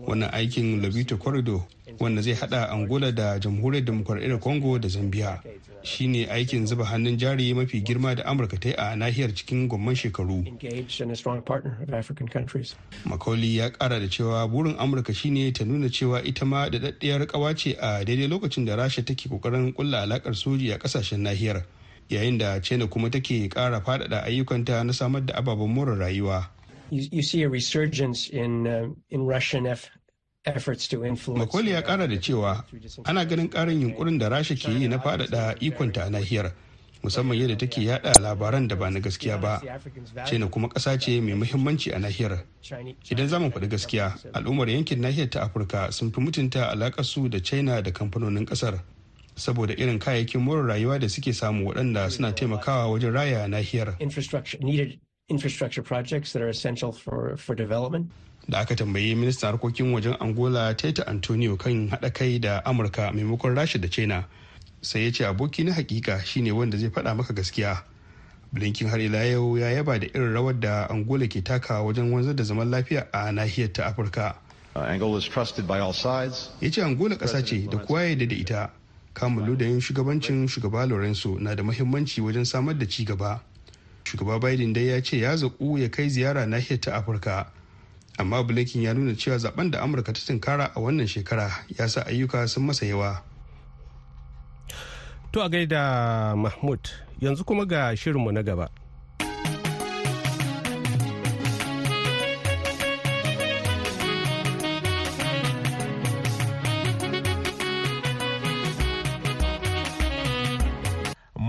Wannan 0.08 0.30
aikin 0.34 0.82
lobito 0.82 1.18
corridor 1.20 1.62
wanda 2.00 2.22
zai 2.22 2.34
hada 2.34 2.70
angola 2.72 3.12
da 3.12 3.40
jamhuriyar 3.40 3.84
demokuraɗiyyar 3.86 4.40
congo 4.40 4.78
da 4.80 4.88
zambia 4.88 5.42
shine 5.84 6.28
aikin 6.32 6.66
zuba 6.68 6.86
hannun 6.86 7.18
jari 7.18 7.54
mafi 7.54 7.82
girma 7.84 8.16
da 8.16 8.24
amurka 8.26 8.58
ta 8.60 8.70
yi 8.70 8.76
a 8.76 8.96
nahiyar 8.96 9.34
cikin 9.36 9.68
gomman 9.68 9.96
shekaru. 9.96 10.44
Makauli 13.06 13.58
ya 13.58 13.70
kara 13.70 14.00
da 14.00 14.08
cewa 14.08 14.48
burin 14.48 14.76
amurka 14.80 15.14
shine 15.14 15.52
ta 15.54 15.64
nuna 15.66 15.90
cewa 15.90 16.24
ita 16.24 16.46
ma 16.46 16.70
da 16.70 16.80
daddiyar 16.80 17.28
kawa 17.28 17.54
ce 17.56 17.76
a 17.80 18.04
daidai 18.06 18.28
lokacin 18.28 18.66
da 18.66 18.76
rasha 18.76 19.04
take 19.06 19.28
ƙoƙarin 19.30 19.74
kulla 19.76 20.02
alakar 20.08 20.36
soji 20.36 20.72
a 20.74 20.78
ƙasashen 20.80 21.20
nahiyar. 21.20 21.64
Yayin 22.10 22.38
da 22.38 22.60
china 22.60 22.88
kuma 22.88 23.10
take 23.10 23.50
kara 23.50 23.80
faɗaɗa 23.82 24.24
ayyukanta 24.24 24.84
na 24.86 24.94
samar 24.94 25.22
da 25.26 25.34
ababen 25.36 25.70
more 25.70 25.96
rayuwa 25.96 26.48
You 26.90 27.22
see 27.22 27.44
a 27.44 27.50
resurgence 27.50 28.30
in, 28.30 28.66
uh, 28.66 28.88
in 29.10 29.28
Russian 29.28 29.68
Makoli 31.36 31.72
ya 31.72 31.82
kara 31.82 32.08
da 32.08 32.16
cewa 32.18 32.64
ana 33.06 33.26
ganin 33.26 33.50
karin 33.50 33.82
yunkurin 33.82 34.18
da 34.20 34.30
Rasha 34.30 34.56
ke 34.56 34.72
yi 34.72 34.88
na 34.88 34.98
faɗaɗa 34.98 35.60
ikonta 35.60 36.06
a 36.06 36.10
nahiyar 36.10 36.54
musamman 37.04 37.38
yadda 37.38 37.58
take 37.60 37.78
yada 37.84 38.14
labaran 38.24 38.68
da 38.70 38.76
ba 38.76 38.90
na 38.90 39.00
gaskiya 39.00 39.36
ba. 39.42 39.62
China 40.26 40.48
kuma 40.48 40.70
ƙasa 40.70 40.98
ce 40.98 41.20
mai 41.20 41.34
muhimmanci 41.36 41.92
a 41.94 42.00
nahiyar. 42.00 42.40
Idan 43.12 43.28
za 43.28 43.40
mu 43.40 43.50
faɗi 43.52 43.68
gaskiya, 43.68 44.16
al'ummar 44.34 44.70
yankin 44.70 45.02
nahiyar 45.02 45.30
ta 45.30 45.42
Afirka 45.44 45.92
sun 45.92 46.12
fi 46.12 46.22
mutunta 46.22 46.72
alaƙar 46.72 47.04
su 47.04 47.28
da 47.28 47.40
China 47.40 47.82
da 47.82 47.92
kamfanonin 47.92 48.46
ƙasar. 48.48 48.80
Saboda 49.38 49.74
irin 49.78 50.00
kayayyakin 50.00 50.42
more 50.42 50.62
rayuwa 50.64 51.00
da 51.00 51.08
suke 51.08 51.32
samu 51.34 51.70
waɗanda 51.72 52.10
suna 52.12 52.34
taimakawa 52.34 52.92
wajen 52.92 53.14
raya 53.14 53.48
nahiyar. 53.48 53.96
Infrastructure 55.30 55.82
projects 55.84 56.34
that 56.34 56.42
are 56.42 56.50
essential 56.50 56.92
for, 56.92 57.38
for 57.38 57.54
development. 57.56 58.10
da 58.50 58.60
aka 58.60 58.76
tambayi 58.76 59.16
ministan 59.16 59.52
harkokin 59.52 59.92
wajen 59.94 60.16
angola 60.20 60.74
teta 60.74 61.08
antonio 61.08 61.58
kan 61.58 61.90
haɗa 61.90 62.14
kai 62.14 62.40
da 62.40 62.62
amurka 62.66 63.12
maimakon 63.12 63.56
rasha 63.56 63.78
da 63.82 63.88
china 63.88 64.24
sai 64.82 65.00
ya 65.04 65.12
ce 65.12 65.26
aboki 65.26 65.64
na 65.66 65.74
hakika 65.74 66.24
shine 66.26 66.52
wanda 66.52 66.78
zai 66.78 66.90
faɗa 66.90 67.16
maka 67.16 67.34
gaskiya 67.34 67.84
blinken 68.54 68.88
har 68.88 69.00
ila 69.02 69.26
yau 69.26 69.58
ya 69.58 69.68
yaba 69.72 70.00
da 70.00 70.08
irin 70.08 70.34
rawar 70.34 70.60
da 70.60 70.88
angola 70.90 71.28
ke 71.28 71.44
taka 71.44 71.84
wajen 71.84 72.12
wanzar 72.12 72.36
da 72.36 72.44
zaman 72.44 72.70
lafiya 72.72 73.08
a 73.12 73.32
nahiyar 73.32 73.74
ta 73.74 73.86
afirka 73.92 74.36
ya 76.62 76.72
ce 76.72 76.82
angola 76.84 77.16
ƙasa 77.18 77.44
ce 77.46 77.68
da 77.68 77.78
kowa 77.78 78.02
ya 78.04 78.16
da 78.16 78.36
ita 78.36 78.70
kamun 79.18 79.58
da 79.58 79.66
yin 79.66 79.80
shugabancin 79.82 80.48
shugaba 80.48 80.86
lorenzo 80.86 81.40
na 81.40 81.56
da 81.56 81.64
muhimmanci 81.64 82.22
wajen 82.22 82.46
samar 82.46 82.78
da 82.78 82.86
ci 82.86 83.04
gaba. 83.04 83.42
Shugaba 84.06 84.40
biden 84.40 84.74
dai 84.74 84.88
ya 84.88 85.02
ce 85.02 85.18
ya 85.18 85.36
zaƙu 85.36 85.80
ya 85.82 85.90
kai 85.90 86.10
ziyara 86.10 86.46
nahiyar 86.46 86.80
ta 86.82 86.92
afirka. 87.02 87.48
Amma 88.20 88.44
blinken 88.44 88.82
ya 88.84 88.94
nuna 88.94 89.16
cewa 89.18 89.38
zaɓen 89.38 89.72
da 89.72 89.82
amurka 89.82 90.14
ta 90.14 90.22
tunkara 90.22 90.72
a 90.76 90.80
wannan 90.80 91.08
shekara 91.08 91.50
ya 91.80 91.88
sa 91.88 92.04
ayyuka 92.06 92.48
sun 92.48 92.64
masa 92.68 92.86
yawa. 92.86 93.22
To 95.32 95.42
a 95.42 95.50
gaida 95.50 96.36
mahmud 96.38 96.80
yanzu 97.20 97.44
kuma 97.44 97.66
ga 97.66 97.96
shirinmu 97.98 98.32
na 98.32 98.44
gaba. 98.44 98.70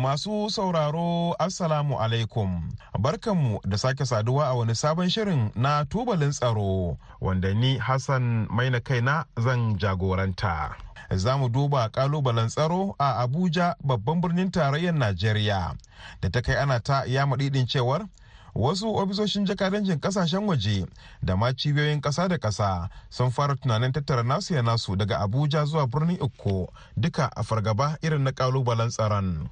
Masu 0.08 0.48
sauraro 0.50 1.36
Assalamu 1.38 2.00
alaikum. 2.00 2.62
Barkanmu 2.98 3.60
da 3.68 3.78
sake 3.78 4.06
saduwa 4.06 4.46
a 4.48 4.54
wani 4.54 4.74
sabon 4.74 5.10
shirin 5.10 5.50
na 5.54 5.84
tubalin 5.84 6.30
tsaro 6.32 6.96
wanda 7.20 7.54
ni 7.54 7.76
Hassan 7.78 8.46
maina 8.50 8.80
kaina 8.80 9.24
zan 9.40 9.76
jagoranta. 9.78 10.74
za 11.10 11.36
mu 11.36 11.48
duba 11.48 11.88
kalubalen 11.88 12.48
tsaro 12.48 12.94
a 12.98 13.20
abuja 13.22 13.74
babban 13.84 14.20
birnin 14.20 14.50
tarayyar 14.50 14.94
najeriya 14.94 15.74
da 16.22 16.28
ta 16.30 16.40
kai 16.42 16.56
ana 16.56 16.80
ta 16.80 17.04
iya 17.06 17.24
maɗiɗin 17.26 17.66
cewar 17.68 18.04
wasu 18.54 18.92
ofisoshin 18.96 19.44
jakadancin 19.46 20.00
ƙasashen 20.00 20.44
waje 20.48 20.86
da 21.22 21.36
ma 21.36 21.52
cibiyoyin 21.52 22.00
ƙasa 22.00 22.28
da 22.28 22.36
ƙasa 22.38 22.88
sun 23.10 23.30
fara 23.30 23.56
tunanin 23.56 23.92
tattara 23.92 24.22
nasu 24.22 24.54
ya 24.54 24.62
nasu 24.62 24.96
daga 24.96 25.18
abuja 25.20 25.64
zuwa 25.64 25.86
birnin 25.86 26.16
ikko 26.20 26.68
duka 26.96 27.30
a 27.36 27.42
fargaba 27.42 27.96
irin 28.02 28.22
na 28.24 28.30
kalubalen 28.32 28.88
tsaron. 28.90 29.48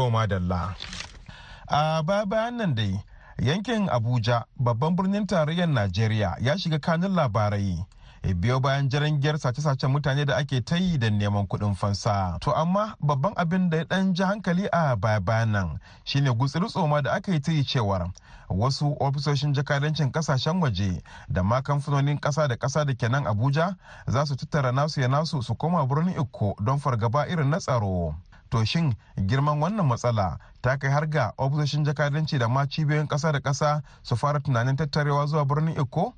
Toma 0.00 0.24
Dalla. 0.26 0.74
A 1.68 2.00
bayan 2.02 2.56
nan 2.56 2.74
dai 2.74 2.96
yankin 3.38 3.84
Abuja 3.88 4.44
babban 4.56 4.96
birnin 4.96 5.26
tarayyar 5.26 5.68
Najeriya 5.68 6.36
ya 6.40 6.56
shiga 6.58 6.78
kanin 6.80 7.12
labarai. 7.14 7.84
biyo 8.34 8.60
bayan 8.60 8.88
jirangiyar 8.88 9.38
sace-sacen 9.38 9.90
mutane 9.90 10.24
da 10.24 10.36
ake 10.36 10.64
ta 10.64 10.76
yi 10.76 10.98
da 10.98 11.10
neman 11.10 11.46
kuɗin 11.46 11.74
fansa. 11.76 12.38
To 12.40 12.50
amma 12.56 12.96
babban 13.00 13.32
abin 13.36 13.68
da 13.70 13.76
ya 13.76 13.84
ɗan 13.84 14.14
ji 14.14 14.22
hankali 14.24 14.66
a 14.72 14.96
baya-bayan 14.96 15.52
nan 15.52 15.80
shine 16.04 16.30
gutsiri 16.32 16.66
tsoma 16.68 17.02
da 17.02 17.12
aka 17.12 17.32
yi 17.32 17.40
ta 17.40 17.52
yi 17.52 17.62
cewar 17.64 18.10
wasu 18.48 18.96
ofisoshin 19.00 19.52
jakadancin 19.54 20.12
ƙasashen 20.12 20.60
waje 20.62 21.02
da 21.28 21.42
ma 21.42 21.60
kamfanonin 21.60 22.18
ƙasa 22.20 22.48
da 22.48 22.56
ƙasa 22.56 22.86
da 22.86 22.94
ke 22.94 23.08
nan 23.08 23.24
Abuja 23.26 23.76
za 24.08 24.24
su 24.26 24.34
tattara 24.36 24.72
nasu 24.72 25.00
ya 25.00 25.08
nasu 25.08 25.42
su 25.42 25.54
koma 25.54 25.86
birnin 25.86 26.16
Ikko 26.16 26.54
don 26.64 26.78
fargaba 26.78 27.28
irin 27.28 27.50
na 27.50 27.58
tsaro. 27.58 28.16
To 28.50 28.64
shin 28.64 28.94
girman 29.26 29.60
wannan 29.60 29.86
matsala 29.86 30.38
ta 30.62 30.76
kai 30.76 30.90
har 30.90 31.06
ga 31.06 31.32
ofisoshin 31.38 31.84
jakadanci 31.84 32.38
da 32.38 32.48
ma 32.48 32.66
cibiyoyin 32.66 33.06
ƙasa 33.08 33.32
da 33.32 33.40
ƙasa 33.40 33.82
su 34.02 34.16
fara 34.16 34.40
tunanin 34.40 34.76
tattarewa 34.76 35.26
zuwa 35.26 35.44
birnin 35.44 35.76
iko 35.80 36.14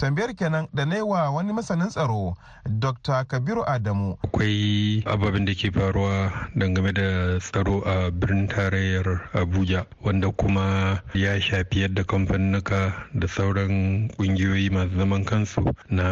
tambayar 0.00 0.32
kenan 0.32 0.64
da 0.72 0.88
wa 1.04 1.28
wani 1.30 1.52
masanin 1.52 1.88
tsaro 1.92 2.32
dr 2.64 3.24
kabiru 3.28 3.60
adamu. 3.68 4.16
Akwai 4.24 5.04
ababen 5.04 5.44
da 5.44 5.52
ke 5.52 5.68
faruwa 5.70 6.32
dangane 6.56 6.92
da 6.96 7.36
tsaro 7.38 7.84
a 7.84 8.10
birnin 8.10 8.48
tarayyar 8.48 9.28
abuja 9.36 9.84
wanda 10.00 10.30
kuma 10.32 11.02
ya 11.14 11.36
shafi 11.40 11.80
yadda 11.84 12.04
kamfanuka 12.04 12.92
da 13.14 13.28
sauran 13.28 14.08
kungiyoyi 14.16 14.70
masu 14.70 14.96
zaman 14.96 15.24
kansu 15.24 15.68
na 15.90 16.04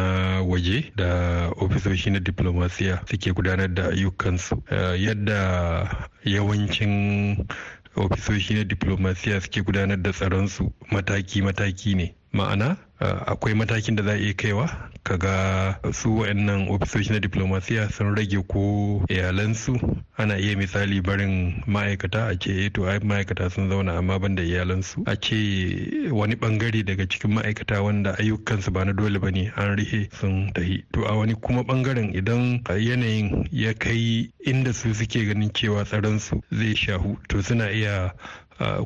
waje 0.45 0.93
da 0.95 1.49
ofisoshi 1.57 2.09
na 2.13 2.19
diplomasiya 2.19 3.01
suke 3.09 3.33
gudanar 3.33 3.73
da 3.73 3.89
ayyukansu. 3.89 4.61
Yadda 4.97 5.89
yawancin 6.25 7.47
ofisoshi 7.95 8.53
na 8.53 8.63
diplomasiya 8.63 9.41
suke 9.41 9.61
gudanar 9.65 9.97
da 9.97 10.11
tsaronsu 10.13 10.69
mataki-mataki 10.91 11.95
ne. 11.95 12.18
Ma'ana 12.33 12.77
akwai 12.99 13.53
matakin 13.53 13.95
da 13.95 14.03
za 14.03 14.11
a 14.11 14.17
iya 14.17 14.33
kaiwa? 14.33 14.69
Kaga 15.03 15.79
su 15.93 16.09
waɗannan 16.19 16.69
ofisoshi 16.69 17.11
na 17.11 17.19
diplomasiya 17.19 17.89
sun 17.91 18.15
rage 18.15 18.37
ko 18.47 19.01
iyalansu? 19.09 19.79
Ana 20.17 20.37
iya 20.37 20.57
misali 20.57 21.01
barin 21.01 21.63
ma'aikata 21.67 22.27
a 22.27 22.35
ce 22.37 22.69
to 22.69 22.85
ai 22.85 22.99
ma'aikata 22.99 23.49
sun 23.49 23.69
zauna 23.69 23.97
amma 23.97 24.19
ban 24.19 24.35
da 24.35 24.43
iyalansu. 24.43 25.03
A 25.07 25.15
ce 25.15 26.09
wani 26.11 26.35
ɓangare 26.35 26.83
daga 26.85 27.07
cikin 27.07 27.31
ma'aikata 27.33 27.81
wanda 27.81 28.15
ayyukansu 28.19 28.71
ba 28.71 28.85
na 28.85 28.91
dole 28.93 29.19
ba 29.19 29.31
ne 29.31 29.51
an 29.55 29.75
rihe 29.77 30.09
sun 30.13 30.51
tahi. 30.53 30.83
To 30.93 31.05
a 31.07 31.15
wani 31.17 31.33
kuma 31.35 31.63
ɓangaren 31.63 32.13
idan 32.13 32.61
yanayin 32.67 33.47
ya 33.51 33.73
kai 33.73 34.29
inda 34.45 34.73
su 34.73 34.93
suke 34.93 35.25
ganin 35.25 35.49
cewa 35.53 35.85
tsaronsu 35.85 36.41
zai 36.51 36.75
shahu 36.75 37.17
to 37.29 37.41
suna 37.41 37.71
iya 37.71 38.11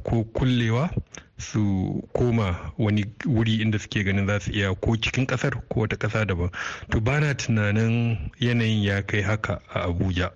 ko 0.04 0.24
kullewa 0.24 0.90
su 1.38 2.02
koma 2.14 2.72
wani 2.78 3.06
wuri 3.26 3.56
inda 3.62 3.80
suke 3.80 4.04
ganin 4.04 4.28
za 4.28 4.40
su 4.40 4.52
iya 4.52 4.74
ko 4.76 4.96
cikin 4.98 5.26
ƙasar 5.28 5.52
ko 5.70 5.80
wata 5.82 5.96
kasa 5.98 6.26
daban. 6.26 6.50
To 6.90 7.00
bana 7.02 7.34
tunanin 7.36 8.18
yanayin 8.40 8.84
ya 8.84 9.02
kai 9.02 9.22
haka 9.22 9.60
a 9.74 9.80
abuja. 9.88 10.32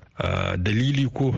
Dalili 0.58 1.10
ko 1.14 1.34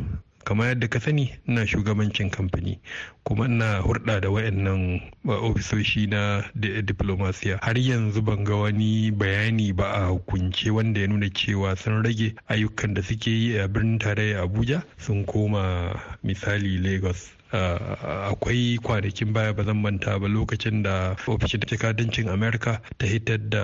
kamar 0.50 0.68
yadda 0.68 0.88
ka 0.90 1.00
sani 1.00 1.30
ina 1.48 1.68
shugabancin 1.68 2.30
kamfani 2.32 2.80
kuma 3.24 3.46
ina 3.46 3.82
hurɗa 3.82 4.22
da 4.22 4.30
wayannan 4.30 5.02
ofisoshi 5.26 6.08
na 6.08 6.44
diplomasiya 6.56 7.60
har 7.62 7.78
yanzu 7.78 8.22
ban 8.22 8.44
ga 8.44 8.56
wani 8.56 9.12
bayani 9.12 9.74
ba 9.76 9.86
a 9.94 10.08
hukunce 10.10 10.70
wanda 10.72 11.02
ya 11.02 11.08
nuna 11.08 11.30
cewa 11.30 11.76
sun 11.76 12.04
rage 12.04 12.34
ayyukan 12.48 12.94
da 12.94 13.02
suke 13.04 13.28
yi 13.32 13.58
a 13.60 13.68
birnin 13.68 14.00
tarayya 14.00 14.42
abuja 14.42 14.84
sun 14.98 15.26
koma 15.26 15.94
misali 16.24 16.78
lagos. 16.82 17.39
Akwai 17.52 18.78
kwanakin 18.82 19.34
baya 19.34 19.54
ba 19.54 19.64
zan 19.64 19.82
manta 19.82 20.20
ba 20.20 20.28
lokacin 20.28 20.84
da 20.84 21.16
ofishin 21.28 21.62
jakadancin 21.66 22.30
amerika 22.30 22.82
ta 22.98 23.06
hitar 23.08 23.38
da 23.50 23.64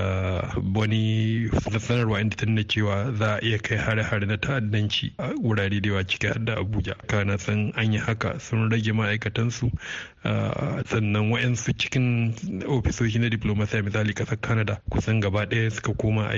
wani 0.75 1.49
sanarwa 1.79 2.21
inda 2.21 2.35
ta 2.35 2.45
cewa 2.67 3.11
za 3.17 3.35
a 3.35 3.39
iya 3.41 3.57
kai 3.59 3.77
hare-hare 3.77 4.25
na 4.25 4.37
ta'addanci 4.37 5.13
a 5.17 5.33
wurare 5.41 5.81
da 5.81 5.89
yawa 5.89 6.03
ciki 6.03 6.27
har 6.27 6.39
da 6.45 6.55
abuja. 6.57 6.95
Kana 7.07 7.37
san 7.37 7.71
an 7.75 7.93
yi 7.93 7.99
haka 7.99 8.39
sun 8.39 8.69
rage 8.69 8.91
ma'aikatansu. 8.91 9.71
Uh, 10.25 10.81
sannan 10.89 11.29
wa'yansu 11.31 11.73
cikin 11.77 12.33
ofisoshi 12.65 13.19
na 13.19 13.29
diplomasiya 13.29 13.83
misali 13.83 14.13
ƙasar 14.13 14.41
canada 14.41 14.81
kusan 14.89 15.19
gaba 15.21 15.45
ɗaya 15.45 15.71
suka 15.71 15.93
koma 15.93 16.29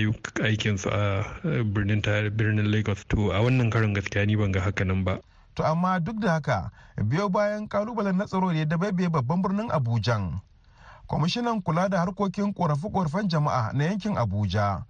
aikinsu 0.43 0.89
a 0.91 1.23
birnin 1.63 2.01
birnin 2.35 2.71
lagos. 2.71 3.05
To 3.09 3.31
a 3.31 3.39
wannan 3.41 3.71
karin 3.71 3.93
gaskiya 3.93 4.25
ni 4.27 4.35
ban 4.35 4.51
ga 4.51 4.59
haka 4.61 4.83
nan 4.85 5.03
ba. 5.03 5.19
To 5.57 5.65
amma 5.65 5.99
duk 5.99 6.19
da 6.21 6.31
haka 6.37 6.69
biyo 7.01 7.29
bayan 7.29 7.67
kalubalen 7.67 8.17
na 8.17 8.25
tsaro 8.29 8.53
da 8.53 8.59
ya 8.61 8.65
dabaibaye 8.65 9.09
babban 9.09 9.41
birnin 9.41 9.71
abujan 9.73 10.39
kwamishinan 11.07 11.61
kula 11.61 11.89
da 11.89 11.99
harkokin 11.99 12.53
korafe-korafen 12.53 13.27
jama'a 13.27 13.73
na 13.73 13.83
yankin 13.89 14.17
abuja 14.17 14.85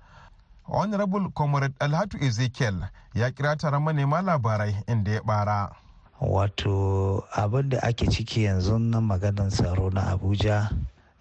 honorable 0.67 1.29
comrade 1.33 1.73
alhatu 1.79 2.17
ezekiel 2.19 2.83
ya 3.15 3.31
kira 3.31 3.55
taron 3.55 3.83
manema 3.83 4.21
labarai 4.21 4.75
inda 4.87 5.11
ya 5.11 5.23
bara. 5.23 5.71
Wato 6.21 7.23
abin 7.31 7.69
da 7.69 7.83
ake 7.83 8.07
ciki 8.07 8.43
yanzu 8.43 8.79
na 8.79 9.01
maganar 9.01 9.49
tsaro 9.51 9.89
na 9.89 10.07
abuja 10.11 10.69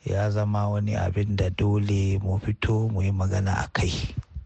ya 0.05 0.31
zama 0.31 0.69
wani 0.69 0.97
abin 0.97 1.37
da 1.37 1.51
dole 1.51 2.19
mu 2.19 2.39
fito 2.39 2.89
mu 2.89 3.03
yi 3.03 3.13
magana 3.13 3.53
a 3.63 3.69
kai. 3.73 3.93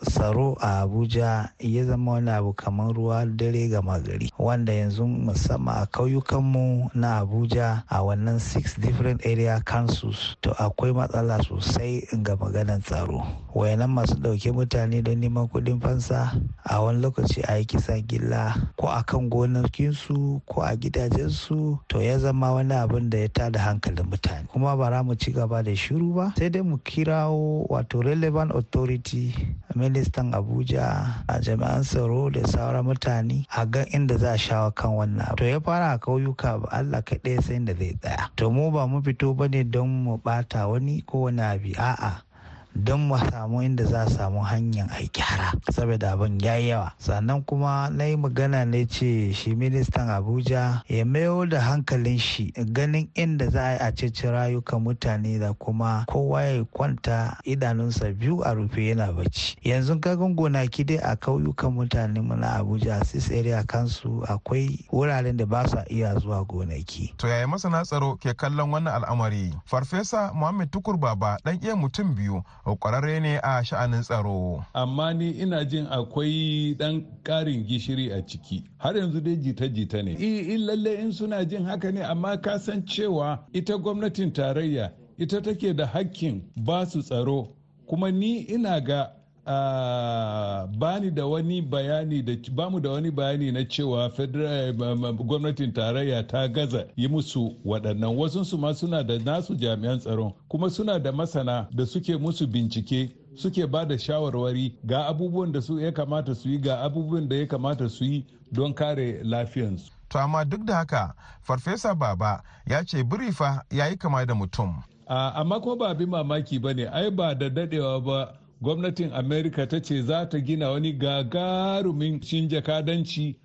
Tsaro 0.04 0.56
a 0.60 0.80
abuja 0.80 1.52
ya 1.58 1.84
zama 1.84 2.12
wani 2.12 2.30
abu 2.30 2.52
kamar 2.52 2.92
ruwa 2.94 3.26
dare 3.26 3.68
gama 3.68 3.98
gari 4.00 4.32
wanda 4.38 4.72
yanzu 4.72 5.06
musamman 5.06 5.82
a 5.82 5.86
kauyukanmu 5.86 6.90
na 6.94 7.16
abuja 7.20 7.82
a 7.88 8.02
wannan 8.02 8.38
six 8.40 8.76
different 8.80 9.26
area 9.26 9.60
councils 9.64 10.36
to 10.40 10.50
akwai 10.58 10.92
matsala 10.92 11.42
sosai 11.42 12.06
ga 12.22 12.36
maganan 12.36 12.82
tsaro. 12.82 13.22
Wayanan 13.54 13.90
masu 13.90 14.14
ɗauke 14.14 14.52
mutane 14.52 15.02
don 15.02 15.18
neman 15.18 15.48
kuɗin 15.48 15.80
fansa 15.80 16.30
a 16.64 16.80
wani 16.82 17.02
lokaci 17.02 17.42
a 17.48 17.58
yi 17.58 17.64
kisan 17.64 18.02
gilla 18.06 18.54
ko 18.76 18.86
a 18.86 19.02
kan 19.02 19.28
gonakinsu 19.30 20.40
ko 20.46 20.62
a 20.62 20.76
gidajensu 20.76 21.78
to 21.88 21.98
ya 22.02 22.18
zama 22.18 22.52
wani 22.52 22.74
abin 22.74 23.10
da 23.10 23.18
ya 23.18 23.28
tada 23.28 23.58
hankalin 23.58 24.06
mutane. 24.06 24.46
Kuma 24.48 24.76
ba 24.76 25.02
mu 25.02 25.14
ci 25.14 25.32
gaba 25.32 25.62
da 25.62 25.72
shiru 25.74 26.14
ba 26.14 26.32
sai 26.38 26.48
dai 26.48 26.62
mu 26.62 26.78
kirawo 26.78 27.66
wato 27.68 28.02
relevant 28.04 28.52
authority 28.54 29.34
ministan 29.74 30.30
abuja 30.32 31.24
a 31.28 31.40
jami'an 31.42 31.82
tsaro 31.82 32.30
da 32.30 32.40
sauran 32.46 32.84
mutane 32.86 33.46
a 33.56 33.66
ga 33.66 33.84
inda 33.90 34.16
za 34.18 34.32
a 34.32 34.38
shawo 34.38 34.70
kan 34.74 34.90
wannan 34.94 35.34
to 35.36 35.44
ya 35.44 35.58
fara 35.60 35.94
a 35.94 35.98
kauyuka 35.98 36.62
ba 36.62 36.68
allah 36.70 37.02
kaɗai 37.02 37.42
sai 37.42 37.58
da 37.64 37.74
zai 37.74 37.98
tsaya. 37.98 38.30
To 38.36 38.50
mu 38.50 38.70
ba 38.70 38.86
mu 38.86 39.02
fito 39.02 39.34
ba 39.34 39.48
ne 39.48 39.64
don 39.64 39.88
mu 40.04 40.16
bata 40.22 40.68
wani 40.68 41.02
ko 41.02 41.26
wani 41.26 41.42
abi 41.42 41.74
a'a. 41.74 42.29
Don 42.74 43.00
mu 43.08 43.18
samu 43.18 43.62
inda 43.62 43.84
za 43.84 44.06
samu 44.06 44.40
hanyar 44.40 44.88
a 44.92 45.02
gyara 45.12 45.52
saboda 45.72 46.12
abin 46.12 46.40
ya 46.40 46.56
yawa. 46.58 46.92
Sannan 46.98 47.42
kuma 47.42 47.90
na 47.90 48.04
yi 48.04 48.16
magana 48.16 48.64
ne 48.64 48.86
ce 48.86 49.32
shi 49.32 49.54
ministan 49.54 50.08
abuja 50.10 50.82
ya 50.88 51.04
mayo 51.04 51.46
da 51.46 51.60
hankalin 51.60 52.18
shi 52.18 52.52
ganin 52.72 53.08
inda 53.14 53.48
za 53.50 53.76
a 53.80 53.92
ceci 53.92 54.26
rayukan 54.26 54.80
mutane 54.80 55.38
da 55.38 55.52
kuma 55.52 56.04
kowa 56.08 56.42
ya 56.44 56.64
kwanta 56.64 57.36
idanunsa 57.44 58.12
biyu 58.12 58.42
a 58.44 58.54
rufe 58.54 58.86
yana 58.88 59.12
bacci. 59.12 59.56
Yanzu 59.62 60.00
kagan 60.00 60.34
gonaki 60.34 60.84
dai 60.84 60.98
a 61.02 61.16
kauyukan 61.16 61.72
mutane 61.72 62.20
mu 62.20 62.36
na 62.36 62.56
abuja 62.58 63.04
sis 63.04 63.30
area 63.30 63.62
kansu 63.64 64.24
akwai 64.28 64.86
wuraren 64.92 65.36
da 65.36 65.46
ba 65.46 65.68
sa 65.68 65.84
iya 65.90 66.14
zuwa 66.18 66.44
gonaki. 66.44 67.12
To 67.16 67.26
yaya 67.28 67.46
masana 67.48 67.82
tsaro 67.84 68.16
ke 68.16 68.34
kallon 68.34 68.70
wannan 68.70 68.94
al'amari? 69.02 69.52
Farfesa 69.66 70.32
muhammad 70.34 70.70
tukur 70.70 70.96
baba 70.96 71.36
dan 71.44 71.58
iya 71.62 71.76
mutum 71.76 72.14
biyu 72.14 72.42
kwararre 72.64 73.20
ne 73.20 73.38
a 73.42 73.62
sha'anin 73.64 74.02
tsaro. 74.02 74.64
Amma 74.74 75.12
ni 75.14 75.30
ina 75.30 75.64
jin 75.64 75.86
akwai 75.86 76.74
ɗan 76.78 77.04
ƙarin 77.24 77.64
gishiri 77.66 78.10
a 78.12 78.22
ciki. 78.26 78.64
Har 78.78 78.94
yanzu 78.96 79.20
dai 79.22 79.36
jita-jita 79.36 80.02
ne. 80.04 80.12
In 80.14 80.66
lalle 80.66 80.94
in 81.00 81.12
suna 81.12 81.44
jin 81.44 81.64
haka 81.64 81.90
ne 81.92 82.02
amma 82.02 82.36
ka 82.38 82.58
san 82.58 82.82
cewa 82.86 83.38
ita 83.52 83.78
gwamnatin 83.78 84.32
tarayya 84.32 84.92
ita 85.18 85.40
take 85.40 85.74
da 85.76 85.86
hakkin 85.86 86.42
ba 86.56 86.86
su 86.86 87.02
tsaro. 87.02 87.48
Kuma 87.86 88.10
ni 88.10 88.44
ina 88.46 88.80
ga 88.80 89.10
bani 89.46 91.10
da 91.10 91.26
wani 91.26 91.62
bayani 91.62 92.22
da 92.22 92.32
ba 92.54 92.70
mu 92.70 92.80
da 92.80 92.90
wani 92.90 93.10
bayani 93.10 93.52
na 93.52 93.64
cewa 93.64 94.10
federal 94.10 94.72
gwamnatin 95.14 95.72
tarayya 95.72 96.26
ta 96.26 96.48
gaza 96.48 96.86
yi 96.96 97.08
musu 97.08 97.56
waɗannan 97.64 98.16
wasu 98.16 98.44
su 98.44 98.58
ma 98.58 98.72
suna 98.74 99.02
da 99.04 99.18
nasu 99.18 99.54
jami'an 99.54 99.98
tsaron 99.98 100.32
kuma 100.48 100.70
suna 100.70 100.98
da 100.98 101.12
masana 101.12 101.68
da 101.74 101.86
suke 101.86 102.16
musu 102.16 102.46
bincike 102.46 103.10
suke 103.34 103.66
ba 103.66 103.84
da 103.86 103.98
shawarwari 103.98 104.74
ga 104.84 105.06
abubuwan 105.06 105.52
da 105.52 105.60
su 105.60 105.80
ya 105.80 105.92
kamata 105.92 106.34
su 106.34 106.48
yi 106.48 106.58
ga 106.58 106.76
abubuwan 106.82 107.28
da 107.28 107.36
ya 107.36 107.46
kamata 107.46 107.88
su 107.88 108.04
yi 108.04 108.24
don 108.52 108.74
kare 108.74 109.22
lafiyansu. 109.24 109.90
To 110.08 110.18
amma 110.18 110.44
duk 110.44 110.64
da 110.64 110.74
haka 110.76 111.14
farfesa 111.42 111.94
baba 111.94 112.42
ya 112.66 112.84
ce 112.84 113.02
birifa 113.04 113.62
ya 113.70 113.86
yi 113.88 113.96
kama 113.96 114.26
da 114.26 114.34
mutum. 114.34 114.82
amma 115.10 115.60
ko 115.60 115.76
ba 115.76 115.88
abin 115.90 116.08
mamaki 116.08 116.58
ba 116.58 116.72
ne 116.74 116.86
ai 116.86 117.10
ba 117.10 117.34
da 117.34 117.48
dadewa 117.50 118.00
ba 118.00 118.34
gwamnatin 118.62 119.12
amerika 119.12 119.66
ta 119.66 119.80
ce 119.80 120.02
za 120.02 120.26
ta 120.28 120.38
gina 120.38 120.70
wani 120.70 120.92
gagarumin 120.92 122.20
shin 122.22 122.48
jakadanci 122.48 123.36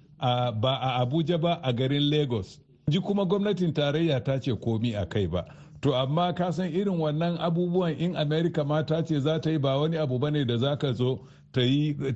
ba 0.60 0.78
a 0.82 0.96
abuja 1.02 1.38
ba 1.38 1.60
a 1.64 1.74
garin 1.74 2.10
lagos. 2.10 2.60
Ji 2.90 3.00
kuma 3.00 3.26
gwamnatin 3.26 3.74
tarayya 3.74 4.24
ta 4.24 4.40
ce 4.40 4.52
komi 4.54 4.96
a 4.96 5.06
kai 5.06 5.28
ba. 5.28 5.46
To 5.82 5.94
amma 5.96 6.34
ka 6.34 6.52
san 6.52 6.72
irin 6.72 7.00
wannan 7.00 7.38
abubuwan 7.38 7.98
in 8.00 8.16
amerika 8.16 8.64
ma 8.64 8.82
ta 8.84 9.02
ce 9.04 9.20
za 9.20 9.40
ta 9.40 9.50
yi 9.50 9.58
ba 9.58 9.78
wani 9.80 9.98
abu 9.98 10.20
ba 10.20 10.32
ne 10.32 10.44
da 10.46 10.58
za 10.58 10.76
ka 10.78 10.94
zo 10.94 11.20
ta 11.52 11.62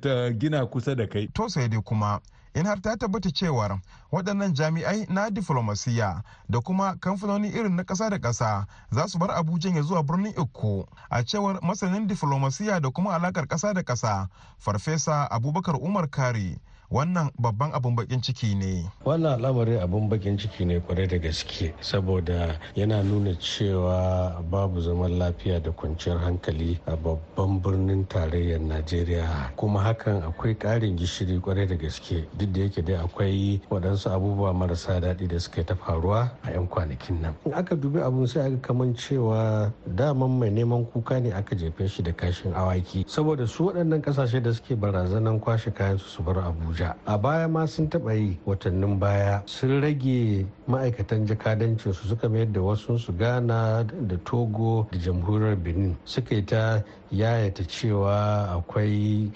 ta 0.02 0.32
gina 0.32 0.66
kusa 0.66 0.96
da 0.96 1.08
kai. 1.08 1.28
To 1.34 1.48
sai 1.50 1.68
dai 1.68 1.82
kuma 1.82 2.20
in 2.56 2.66
har 2.66 2.82
ta 2.82 2.96
tabbata 2.98 3.30
cewar 3.32 3.80
waɗannan 4.12 4.54
jami'ai 4.56 5.06
na 5.10 5.30
diflomasiyya 5.30 6.24
da 6.50 6.60
kuma 6.62 6.96
kamfanoni 7.00 7.48
irin 7.50 7.76
na 7.76 7.84
ƙasa 7.84 8.10
da 8.10 8.18
ƙasa 8.20 8.66
za 8.92 9.08
su 9.08 9.18
bar 9.20 9.30
abuja 9.32 9.70
ya 9.70 9.82
zuwa 9.84 10.04
birnin 10.04 10.34
ikko. 10.34 10.88
A 11.10 11.24
cewar 11.24 11.60
masanin 11.62 12.08
diflomasiyya 12.08 12.82
da 12.82 12.90
kuma 12.90 13.12
alakar 13.14 13.46
ƙasa 13.48 13.74
da 13.74 13.82
ƙasa 13.84 14.28
farfesa 14.58 15.28
abubakar 15.32 15.76
umar 15.76 16.08
kari 16.10 16.58
wannan 16.90 17.30
babban 17.38 17.70
abun 17.74 17.94
bakin 17.94 18.18
ciki 18.22 18.58
ne. 18.58 18.90
Wannan 19.06 19.38
al'amari 19.38 19.78
abun 19.78 20.10
bakin 20.10 20.38
ciki 20.38 20.66
ne 20.66 20.82
ƙwarai 20.82 21.08
da 21.08 21.18
gaske 21.22 21.74
saboda 21.82 22.58
yana 22.76 23.04
nuna 23.06 23.38
cewa 23.38 24.42
babu 24.50 24.82
zaman 24.82 25.18
lafiya 25.22 25.62
da 25.62 25.70
kwanciyar 25.72 26.18
hankali 26.18 26.80
a 26.90 26.98
babban 26.98 27.62
birnin 27.62 28.06
tarayyar 28.10 28.60
najeriya. 28.60 29.54
Kuma 29.56 29.80
hakan 29.86 30.26
akwai 30.26 30.58
ƙarin 30.58 30.98
gishiri 30.98 31.38
ƙwarai 31.40 31.68
da 31.70 31.76
gaske 31.78 32.26
duk 32.38 32.50
da 32.54 32.60
yake 32.62 32.82
dai 32.82 32.98
akwai 32.98 33.62
waɗansu 33.70 34.10
abubuwa 34.10 34.54
marasa 34.54 35.00
daɗi 35.00 35.28
da 35.30 35.38
suka 35.40 35.64
ta 35.64 35.76
faruwa 35.76 36.32
a 36.44 36.52
'yan 36.52 36.68
kwanakin 36.68 37.22
nan. 37.22 37.36
In 37.46 37.54
aka 37.54 37.76
dubi 37.76 38.02
abun 38.02 38.26
sai 38.28 38.50
aka 38.50 38.58
kaman 38.74 38.96
cewa 38.98 39.72
daman 39.96 40.40
mai 40.40 40.50
neman 40.50 40.90
kuka 40.90 41.20
ne 41.22 41.32
aka 41.38 41.56
jefe 41.56 41.86
shi 41.88 42.02
da 42.02 42.12
kashin 42.12 42.54
awaki. 42.58 43.06
Saboda 43.06 43.46
su 43.48 43.70
waɗannan 43.70 44.02
ƙasashe 44.02 44.42
da 44.42 44.52
suke 44.52 44.74
barazanan 44.74 45.38
kwashe 45.40 45.70
kayan 45.74 46.00
su 46.00 46.10
su 46.10 46.24
bar 46.24 46.36
abuja 46.42 46.79
abuja. 46.80 46.96
A 47.06 47.18
baya 47.18 47.48
ma 47.48 47.66
sun 47.68 47.90
taɓa 47.90 48.14
yi 48.14 48.40
watannin 48.46 49.00
baya 49.00 49.42
sun 49.46 49.82
rage 49.82 50.46
ma'aikatan 50.68 51.26
jakadancin 51.28 51.94
su 51.94 52.08
suka 52.08 52.30
mayar 52.30 52.52
da 52.52 52.62
wasu 52.62 52.98
su 53.00 53.14
ghana 53.14 53.84
da 54.08 54.18
togo 54.24 54.88
da 54.92 54.98
jamhuriyar 54.98 55.56
benin. 55.64 55.98
Suka 56.06 56.36
yi 56.36 56.46
ta 56.46 56.84
yayata 57.12 57.64
cewa 57.68 58.48
akwai 58.56 59.32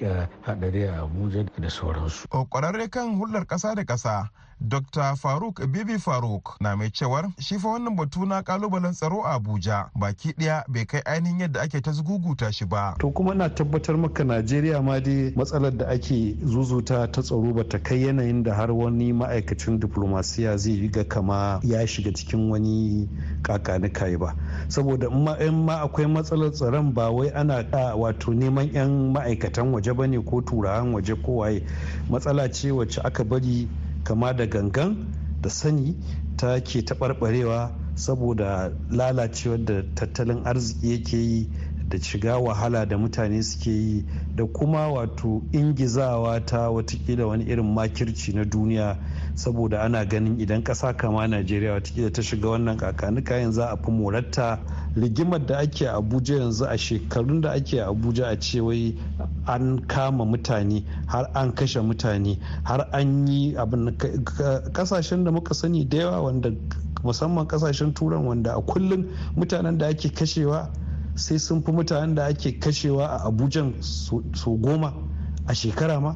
hadari 0.45 0.84
a 0.88 1.01
abuja 1.03 1.45
da 1.60 1.69
sauransu. 1.69 2.27
Kwararre 2.49 2.89
kan 2.89 3.19
hulɗar 3.19 3.45
ƙasa 3.47 3.75
da 3.75 3.84
ƙasa 3.84 4.29
Dr. 4.65 5.15
Faruk 5.17 5.60
Bibi 5.67 5.97
Faruk 5.99 6.56
na 6.62 6.76
mai 6.76 6.89
cewar 6.89 7.28
shi 7.39 7.58
fa 7.60 7.67
wannan 7.67 7.95
batu 7.97 8.26
na 8.26 8.41
kalubalen 8.41 8.93
tsaro 8.93 9.21
a 9.26 9.34
Abuja 9.39 9.89
baki 9.95 10.32
ɗaya 10.38 10.63
bai 10.69 10.86
kai 10.86 11.02
ainihin 11.06 11.39
yadda 11.39 11.62
ake 11.62 11.82
ta 11.82 11.91
zuguguta 11.91 12.52
shi 12.54 12.65
ba. 12.65 12.95
To 12.99 13.12
kuma 13.12 13.34
na 13.36 13.49
tabbatar 13.49 13.97
maka 13.97 14.23
Najeriya 14.23 14.82
ma 14.82 14.99
dai 15.02 15.34
matsalar 15.36 15.78
da 15.78 15.86
ake 15.89 16.38
zuzuta 16.45 17.12
ta 17.12 17.21
tsaro 17.21 17.54
ba 17.54 17.63
ta 17.67 17.78
kai 17.78 18.06
yanayin 18.08 18.43
da 18.43 18.54
har 18.56 18.71
wani 18.71 19.12
ma'aikacin 19.12 19.80
diplomasiya 19.80 20.58
zai 20.58 20.71
yi 20.73 20.88
ga 20.89 21.04
kama 21.04 21.60
ya 21.63 21.84
shiga 21.88 22.13
cikin 22.13 22.49
wani 22.49 23.10
kakani 23.41 23.91
kai 23.93 24.15
ba. 24.15 24.34
Saboda 24.69 25.12
in 25.41 25.65
ma 25.65 25.84
akwai 25.84 26.08
matsalar 26.08 26.52
tsaron 26.56 26.93
ba 26.93 27.12
wai 27.12 27.28
ana 27.36 27.63
wato 27.99 28.32
neman 28.32 28.71
'yan 28.73 29.12
ma'aikatan 29.13 29.73
waje 29.76 29.91
ba 29.93 30.08
ne 30.08 30.23
ko 30.23 30.39
turawan 30.41 30.93
waje 30.95 31.15
ko 31.21 31.43
waye 31.43 31.67
matsala 32.10 32.47
ce 32.47 32.71
wacce 32.71 33.02
aka 33.04 33.23
bari 33.26 33.67
kama 34.04 34.34
da 34.34 34.46
gangan 34.46 34.96
da 35.42 35.50
sani 35.50 35.96
ta 36.38 36.60
ke 36.60 36.82
taɓarɓarewa 36.82 37.72
saboda 37.96 38.72
lalacewar 38.89 39.66
da 39.66 39.82
tattalin 39.96 40.44
arziki 40.46 40.92
yake 40.92 41.18
yi 41.18 41.50
da 41.89 41.98
shiga 42.02 42.38
wahala 42.38 42.86
da 42.86 42.98
mutane 42.98 43.44
suke 43.44 43.70
yi 43.72 44.06
da 44.36 44.46
kuma 44.46 44.88
wato 44.88 45.42
ingizawa 45.52 46.46
ta 46.46 46.70
wataƙila 46.70 47.28
wani 47.28 47.44
irin 47.46 47.74
makirci 47.74 48.34
na 48.34 48.44
duniya 48.46 48.98
saboda 49.36 49.82
ana 49.82 50.06
ganin 50.06 50.39
idan 50.39 50.63
ƙasa 50.63 50.93
kama 50.98 51.28
najeriya 51.28 51.74
wataƙila 51.74 52.12
ta 52.13 52.22
shiga 52.22 52.50
wannan 52.50 52.78
kakanika 52.78 53.36
yanzu 53.38 53.62
a 53.62 53.78
fi 53.78 53.91
moratta 53.91 54.60
rigimar 54.96 55.46
da 55.46 55.58
ake 55.60 55.86
abuja 55.89 56.36
yanzu 56.39 56.65
a 56.65 56.78
shekarun 56.78 57.41
da 57.41 57.52
ake 57.54 57.82
abuja 57.82 58.28
a 58.32 58.38
ce 58.39 58.60
wai 58.62 58.96
an 59.48 59.80
kama 59.88 60.26
mutane 60.26 60.84
har 61.08 61.30
an 61.36 61.52
kashe 61.52 61.80
mutane 61.82 62.38
har 62.63 62.88
an 62.93 63.28
yi 63.28 63.54
abin 63.56 63.98
ƙasashen 63.98 65.24
da 65.26 65.32
muka 65.32 65.54
sani 65.54 65.84
da 65.86 65.98
yawa 65.98 66.22
wanda 66.24 66.52
musamman 67.04 67.48
ƙasashen 67.48 67.93
turan 67.96 68.26
wanda 68.26 68.54
a 68.56 68.62
kullum 68.62 69.10
mutanen 69.36 69.78
da 69.78 69.88
ake 69.88 70.10
kashewa 70.13 70.69
sai 71.15 71.38
sun 71.38 71.62
fi 71.63 71.72
mutanen 71.72 72.15
da 72.15 72.26
ake 72.26 72.60
kashewa 72.60 73.08
a 73.10 73.28
abujan 73.32 73.74
so 73.82 74.52
goma 74.58 74.93
a 75.48 75.54
shekara 75.54 76.00
ma. 76.02 76.15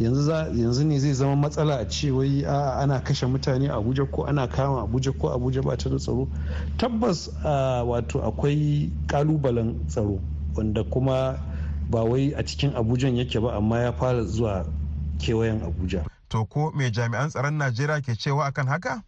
Yanzu 0.00 0.84
ne 0.84 0.98
zai 0.98 1.12
zama 1.12 1.36
matsala 1.36 1.78
a 1.80 1.84
ce 1.88 2.10
wai 2.10 2.44
ana 2.46 3.00
kashe 3.00 3.26
mutane 3.26 3.68
a 3.68 3.74
abuja 3.76 4.04
ko 4.10 4.24
ana 4.26 4.46
kama 4.46 4.82
abuja 4.82 5.12
ko 5.18 5.28
abuja 5.34 5.62
ba 5.62 5.76
ta 5.76 5.90
da 5.90 5.96
tsaro. 5.96 6.28
Tabbas 6.78 7.28
wato 7.86 8.22
akwai 8.22 8.90
kalubalen 9.06 9.86
tsaro 9.88 10.20
wanda 10.56 10.84
kuma 10.84 11.38
ba 11.90 12.04
wai 12.04 12.32
a 12.36 12.42
cikin 12.44 12.74
abujan 12.74 13.16
yake 13.16 13.40
ba 13.40 13.56
amma 13.56 13.78
ya 13.80 13.92
fara 13.92 14.22
zuwa 14.24 14.66
kewayen 15.18 15.62
abuja. 15.62 16.04
To 16.28 16.44
ko 16.44 16.70
mai 16.74 16.90
jami'an 16.90 17.30
tsaron 17.30 17.58
najeriya 17.58 18.00
ke 18.02 18.14
cewa 18.14 18.46
akan 18.46 18.66
haka? 18.68 19.02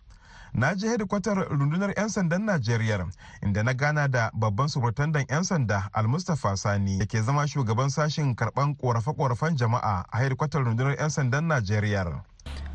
Na 0.55 0.75
je 0.75 0.89
hedikwatar 0.89 1.47
rundunar 1.51 1.93
'yan 1.97 2.09
sandan 2.09 2.45
najeriya 2.45 3.07
inda 3.43 3.63
na 3.63 3.73
gana 3.75 4.09
da 4.09 4.31
babban 4.35 4.69
surutandan 4.69 5.25
'yan 5.31 5.45
sanda 5.45 5.89
almustapha 5.93 6.57
sani 6.57 6.99
da 6.99 7.07
ke 7.07 7.23
zama 7.23 7.47
shugaban 7.47 7.91
sashen 7.91 8.35
karɓan 8.35 8.75
korafe-korafen 8.77 9.57
jama'a 9.57 10.05
a 10.13 10.19
hedikwatar 10.19 10.65
rundunar 10.65 10.97
'yan 10.99 11.11
sandan 11.11 11.45
najeriya. 11.47 12.25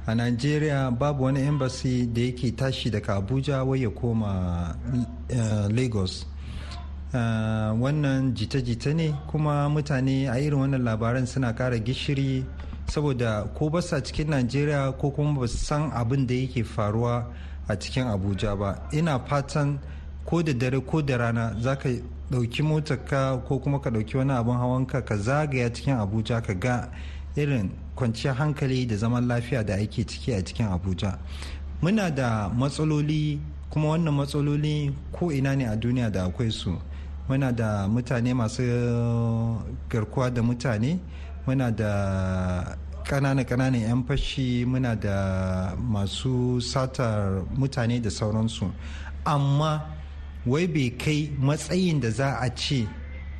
A 0.08 0.16
najeriya 0.16 0.92
babu 0.92 1.24
wani 1.24 1.42
embassy 1.42 2.06
da 2.08 2.22
yake 2.22 2.52
tashi 2.56 2.90
daga 2.90 3.16
abuja 3.16 3.64
wai 3.64 3.82
ya 3.82 3.90
koma 3.90 4.76
lagos. 5.70 6.26
Wannan 7.80 8.36
jita-jita 8.36 8.94
ne 8.94 9.14
kuma 9.28 9.70
mutane 9.70 10.28
a 10.30 10.38
irin 10.40 10.60
wannan 10.60 10.84
labaran 10.84 11.26
suna 11.28 11.54
kara 11.56 11.80
gishiri 11.80 12.46
saboda 12.88 13.50
ko 13.58 13.70
basa 13.70 14.02
cikin 14.04 14.30
najeriya 14.30 14.94
ko 14.98 15.12
kuma 15.12 15.40
ba 15.40 15.48
san 15.48 15.92
abin 15.92 16.28
da 16.28 16.34
yake 16.34 16.64
faruwa 16.64 17.26
a 17.68 17.76
cikin 17.80 18.08
abuja 18.08 18.56
ba. 18.56 18.88
Ina 18.92 19.20
fatan 19.20 19.80
ko 20.26 20.42
da 20.44 20.54
dare 20.54 20.80
ko 20.82 21.02
da 21.02 21.18
rana 21.18 21.56
za 21.60 21.76
ka 21.76 21.90
ɗauki 22.32 22.64
motarka 22.64 23.38
ko 23.48 23.60
kuma 23.60 23.80
ka 23.80 23.90
ɗauki 23.90 24.18
wani 24.18 24.32
abin 24.34 24.54
hawanka 24.58 25.02
ka 25.06 25.16
zagaya 25.18 25.70
cikin 25.74 25.94
abuja 25.98 26.42
ka 26.42 26.54
ga 26.54 26.90
irin 27.36 27.70
kwanciyar 27.96 28.36
hankali 28.36 28.86
da 28.88 28.96
zaman 28.98 29.28
lafiya 29.28 29.64
da 29.64 29.76
ake 29.76 30.04
ciki 30.06 30.34
a 30.34 30.42
cikin 30.44 30.66
abuja. 30.68 31.18
Muna 31.82 32.10
da 32.10 32.50
matsaloli 32.50 33.40
kuma 33.70 33.90
wannan 33.90 34.14
matsaloli 34.14 34.94
ko 35.12 35.32
ina 35.32 35.56
ne 35.56 35.66
a 35.66 35.76
duniya 35.76 36.12
da 36.12 36.26
akwai 36.26 36.52
su. 36.52 36.76
Muna 37.30 37.52
da 37.52 37.88
mutane 37.88 38.34
masu 38.34 38.62
garkuwa 39.90 40.30
da 40.32 40.42
mutane 40.42 41.00
muna 41.48 41.72
da 41.72 42.78
ƙananan-ƙananan 43.08 43.82
'yan 43.82 44.04
fashi 44.04 44.66
muna 44.66 44.96
da 45.00 45.76
masu 45.78 46.60
satar 46.62 47.46
mutane 47.58 48.02
da 48.02 48.10
sauransu. 48.10 48.72
Amma 49.26 49.86
wai 50.46 50.68
bai 50.68 50.90
kai 50.98 51.30
matsayin 51.40 52.00
da 52.02 52.10
za 52.10 52.38
a 52.42 52.50
ce 52.50 52.88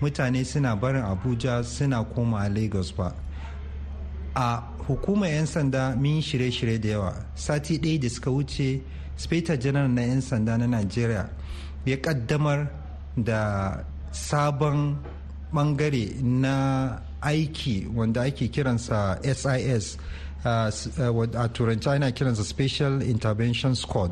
mutane 0.02 0.46
suna 0.46 0.76
barin 0.76 1.04
abuja 1.04 1.64
suna 1.64 2.04
koma 2.04 2.48
lagos 2.50 2.92
ba. 2.92 3.14
A 4.36 4.62
hukumar 4.88 5.30
'yan 5.30 5.46
sanda 5.48 5.96
yi 6.02 6.22
shirye-shirye 6.22 6.80
da 6.82 6.88
yawa. 6.90 7.26
Sati 7.36 7.80
ɗaya 7.80 8.00
da 8.02 8.10
suka 8.10 8.30
wuce 8.32 8.82
speta 9.16 9.58
janar 9.58 9.88
na 9.90 10.02
'yan 10.02 10.22
sanda 10.22 10.58
na 10.58 10.68
nigeria 10.68 11.30
ya 11.86 11.98
kaddamar 11.98 12.68
da 13.18 13.84
sabon 14.12 14.98
ɓangare 15.54 16.22
na 16.22 17.00
aiki 17.22 17.88
wanda 17.96 18.22
ake 18.22 18.48
kiransa 18.48 19.20
sis 19.24 19.98
a 20.44 21.50
turanci 21.50 21.88
ana 21.90 22.12
kiransa 22.12 22.44
special 22.44 23.02
intervention 23.02 23.76
squad 23.76 24.12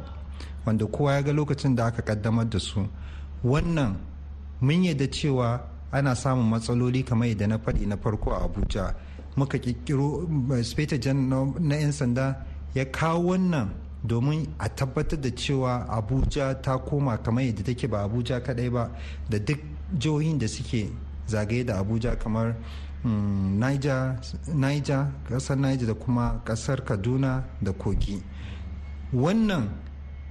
wanda 0.65 0.85
kowa 0.85 1.13
ya 1.13 1.21
ga 1.21 1.33
lokacin 1.33 1.75
da 1.75 1.85
aka 1.85 2.01
kaddamar 2.01 2.49
da 2.49 2.59
su. 2.59 2.87
Wannan 3.43 3.95
mun 4.61 4.83
yadda 4.83 5.07
cewa 5.11 5.61
ana 5.91 6.15
samun 6.15 6.49
matsaloli 6.49 7.03
kamar 7.05 7.27
yadda 7.27 7.47
na 7.47 7.57
faɗi 7.57 7.85
na 7.87 7.97
farko 7.97 8.31
a 8.31 8.43
abuja. 8.47 8.95
Muka 9.35 9.57
kirkiro 9.59 10.27
speta 10.63 10.97
jan 10.97 11.29
na 11.59 11.75
'yan 11.75 11.91
sanda 11.91 12.45
ya 12.73 12.85
kawo 12.85 13.29
wannan 13.29 13.69
domin 14.03 14.47
a 14.59 14.69
tabbatar 14.69 15.19
da 15.21 15.29
cewa 15.31 15.87
abuja 15.89 16.61
ta 16.61 16.77
koma 16.77 17.17
kamar 17.17 17.43
yadda 17.43 17.63
take 17.63 17.87
ba 17.87 18.03
abuja 18.03 18.41
kadai 18.41 18.69
ba 18.69 18.89
da 19.29 19.37
duk 19.39 19.59
jihohin 19.97 20.37
da 20.39 20.47
suke 20.47 20.89
zagaye 21.27 21.63
da 21.65 21.79
abuja 21.79 22.15
kamar 22.19 22.55
niger, 23.03 24.19
niger 24.53 25.07
ƙasar 25.29 25.57
niger 25.57 25.87
da 25.87 25.93
kuma 25.93 26.41
ƙasar 26.45 26.83
kaduna 26.85 27.43
da 27.61 27.71
kogi. 27.71 28.21
Wannan 29.13 29.69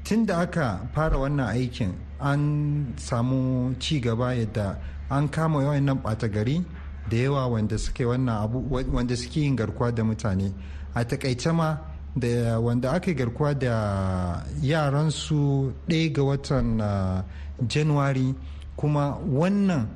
tun 0.05 0.27
da 0.27 0.41
aka 0.41 0.89
fara 0.95 1.17
wannan 1.19 1.49
aikin 1.49 1.93
an 2.21 2.95
samu 2.97 3.75
ci 3.79 4.01
gaba 4.01 4.35
yadda 4.35 4.79
an 5.11 5.29
kama 5.29 5.61
yawan 5.63 5.85
nan 5.85 5.99
ɓata 6.03 6.29
gari 6.33 6.65
da 7.09 7.17
yawa 7.17 7.47
wanda 7.49 7.79
suke 7.79 8.05
wannan 8.05 8.43
abu 8.43 8.59
wanda 8.71 9.17
suke 9.17 9.37
yin 9.41 9.57
garkuwa 9.57 9.95
da 9.95 10.03
mutane. 10.03 10.53
A 10.95 11.05
taƙaice 11.05 11.53
ma 11.55 11.79
da 12.17 12.59
wanda 12.61 12.91
aka 12.93 13.11
yi 13.11 13.17
garkuwa 13.17 13.55
da 13.55 14.45
yaransu 14.63 15.73
ɗaya 15.89 16.13
ga 16.13 16.23
watan 16.23 16.81
uh, 16.81 17.23
januwari 17.67 18.35
kuma 18.77 19.17
wannan 19.33 19.87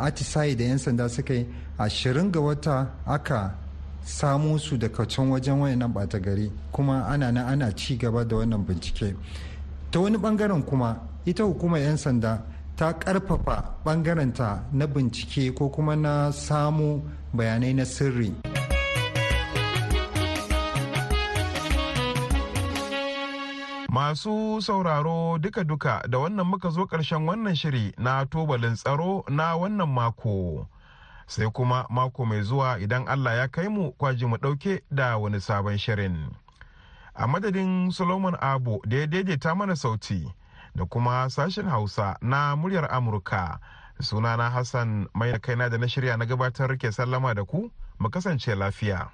atisaye 0.00 0.54
da 0.56 0.64
'yan 0.64 0.78
sanda 0.78 1.08
suka 1.08 1.34
yi 1.34 1.46
ashirin 1.78 2.30
ga 2.32 2.40
wata 2.40 2.86
aka 3.06 3.54
samo 4.04 4.58
su 4.58 4.76
daga 4.78 5.04
can 5.06 5.30
wajen 5.30 5.60
wayannan 5.60 5.92
ɓata 5.92 6.18
gari 6.22 6.50
kuma 6.72 7.04
ana 7.06 7.32
na 7.32 7.46
ana 7.46 7.72
ci 7.74 7.96
gaba 7.96 8.24
da 8.24 8.36
wannan 8.36 8.64
bincike. 8.66 9.14
Ta 9.90 10.00
wani 10.00 10.16
ɓangaren 10.18 10.62
kuma 10.64 10.96
ita 11.24 11.42
hukumar 11.44 11.80
'yan 11.80 11.96
sanda 11.96 12.42
ta 12.76 12.92
ƙarfafa 12.92 13.64
bangaranta 13.84 14.62
na 14.72 14.86
bincike 14.86 15.54
ko 15.54 15.68
kuma 15.68 15.96
na 15.96 16.30
samu 16.32 17.02
bayanai 17.34 17.74
na 17.74 17.84
sirri. 17.84 18.32
Masu 23.96 24.60
sauraro 24.62 25.38
duka-duka 25.38 26.02
da 26.08 26.18
wannan 26.18 26.46
muka 26.46 26.68
zo 26.70 26.84
ƙarshen 26.86 27.24
wannan 27.26 27.54
shiri 27.56 27.94
na 27.98 28.24
tubalin 28.26 28.76
tsaro 28.76 29.24
na 29.28 29.56
wannan 29.56 29.88
mako. 29.88 30.68
Sai 31.26 31.48
kuma 31.50 31.86
mako 31.90 32.24
mai 32.28 32.42
zuwa 32.42 32.76
idan 32.78 33.08
Allah 33.08 33.36
ya 33.36 33.48
kai 33.48 33.68
mu 33.68 33.92
kwaji 33.96 34.26
mu 34.28 34.36
ɗauke 34.36 34.80
da 34.92 35.16
wani 35.16 35.40
sabon 35.40 35.78
shirin. 35.78 36.28
A 37.14 37.26
madadin 37.26 37.90
Solomon 37.90 38.36
Abu 38.40 38.80
da 38.86 38.96
ya 38.96 39.06
daidaita 39.06 39.54
mana 39.56 39.72
sauti 39.76 40.28
da 40.76 40.84
kuma 40.84 41.30
sashen 41.30 41.64
Hausa 41.68 42.16
na 42.20 42.54
muryar 42.56 42.92
Amurka. 42.92 43.58
Sunana 44.02 44.50
Hassan 44.52 45.08
mai 45.14 45.32
kaina 45.40 45.70
da 45.70 45.78
na 45.78 45.86
shirya 45.86 46.18
na 46.18 46.26
gabatar 46.26 46.76
ke 46.76 46.92
sallama 46.92 47.34
da 47.34 47.44
ku, 47.44 47.72
mu 47.98 48.10
kasance 48.10 48.52
lafiya. 48.54 49.08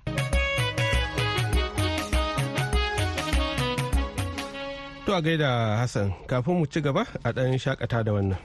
To 5.06 5.14
a 5.14 5.20
gaida 5.22 5.78
Hassan 5.82 6.14
kafin 6.30 6.54
mu 6.62 6.66
ci 6.66 6.80
gaba 6.80 7.02
a 7.24 7.32
ɗan 7.32 7.58
shakata 7.58 8.04
da 8.04 8.12
wannan. 8.12 8.38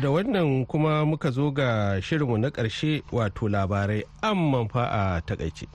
Da 0.00 0.10
wannan 0.10 0.66
kuma 0.66 1.04
muka 1.06 1.30
zo 1.30 1.50
ga 1.50 2.00
shirinmu 2.02 2.38
na 2.38 2.50
ƙarshe 2.50 3.02
wato 3.12 3.48
labarai 3.48 4.04
amman 4.22 4.68
fa 4.68 4.84
a 4.90 5.20
taƙaice. 5.26 5.66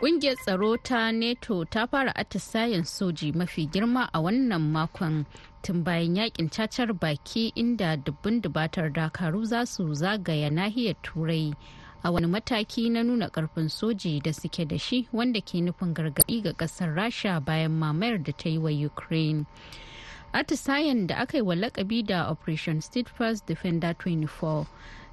Ƙungiyar 0.00 0.36
tsaro 0.36 0.76
ta 0.76 1.10
NATO 1.12 1.64
ta 1.64 1.86
fara 1.86 2.12
atisayen 2.14 2.84
soji 2.84 3.32
mafi 3.32 3.66
girma 3.66 4.10
a 4.12 4.20
wannan 4.20 4.60
makon 4.72 5.24
tun 5.62 5.82
bayan 5.82 6.16
yaƙin 6.16 6.50
cacar 6.50 6.92
baki 6.92 7.52
inda 7.56 7.96
dubbin 7.96 8.40
dubatar 8.42 8.92
dakaru 8.92 9.46
za 9.46 9.64
su 9.64 9.94
zagaya 9.94 10.50
nahiyar 10.50 10.94
turai 11.02 11.54
a 12.04 12.10
wani 12.10 12.26
mataki 12.26 12.90
na 12.90 13.02
nuna 13.02 13.28
ƙarfin 13.28 13.68
soji 13.68 14.20
da 14.22 14.32
suke 14.32 14.64
da 14.68 14.76
shi 14.78 15.08
wanda 15.12 15.40
ke 15.40 15.60
nufin 15.60 15.94
gargaɗi 15.94 16.42
ga 16.42 16.52
ƙasar 16.52 16.94
rasha 16.94 17.40
bayan 17.40 17.72
mamayar 17.72 18.22
da 18.22 18.32
ta 18.32 18.48
yi 18.48 18.58
wa 18.58 18.70
ukraine. 18.70 19.46
Atisayen 20.34 21.06
da 21.06 21.14
aka 21.16 21.36
yi 21.38 21.42
wa 21.42 21.54
lakabi 21.54 22.04
da 22.06 22.28
operation 22.30 22.80
steadfast 22.82 23.46
defender 23.46 23.94
24 23.94 24.66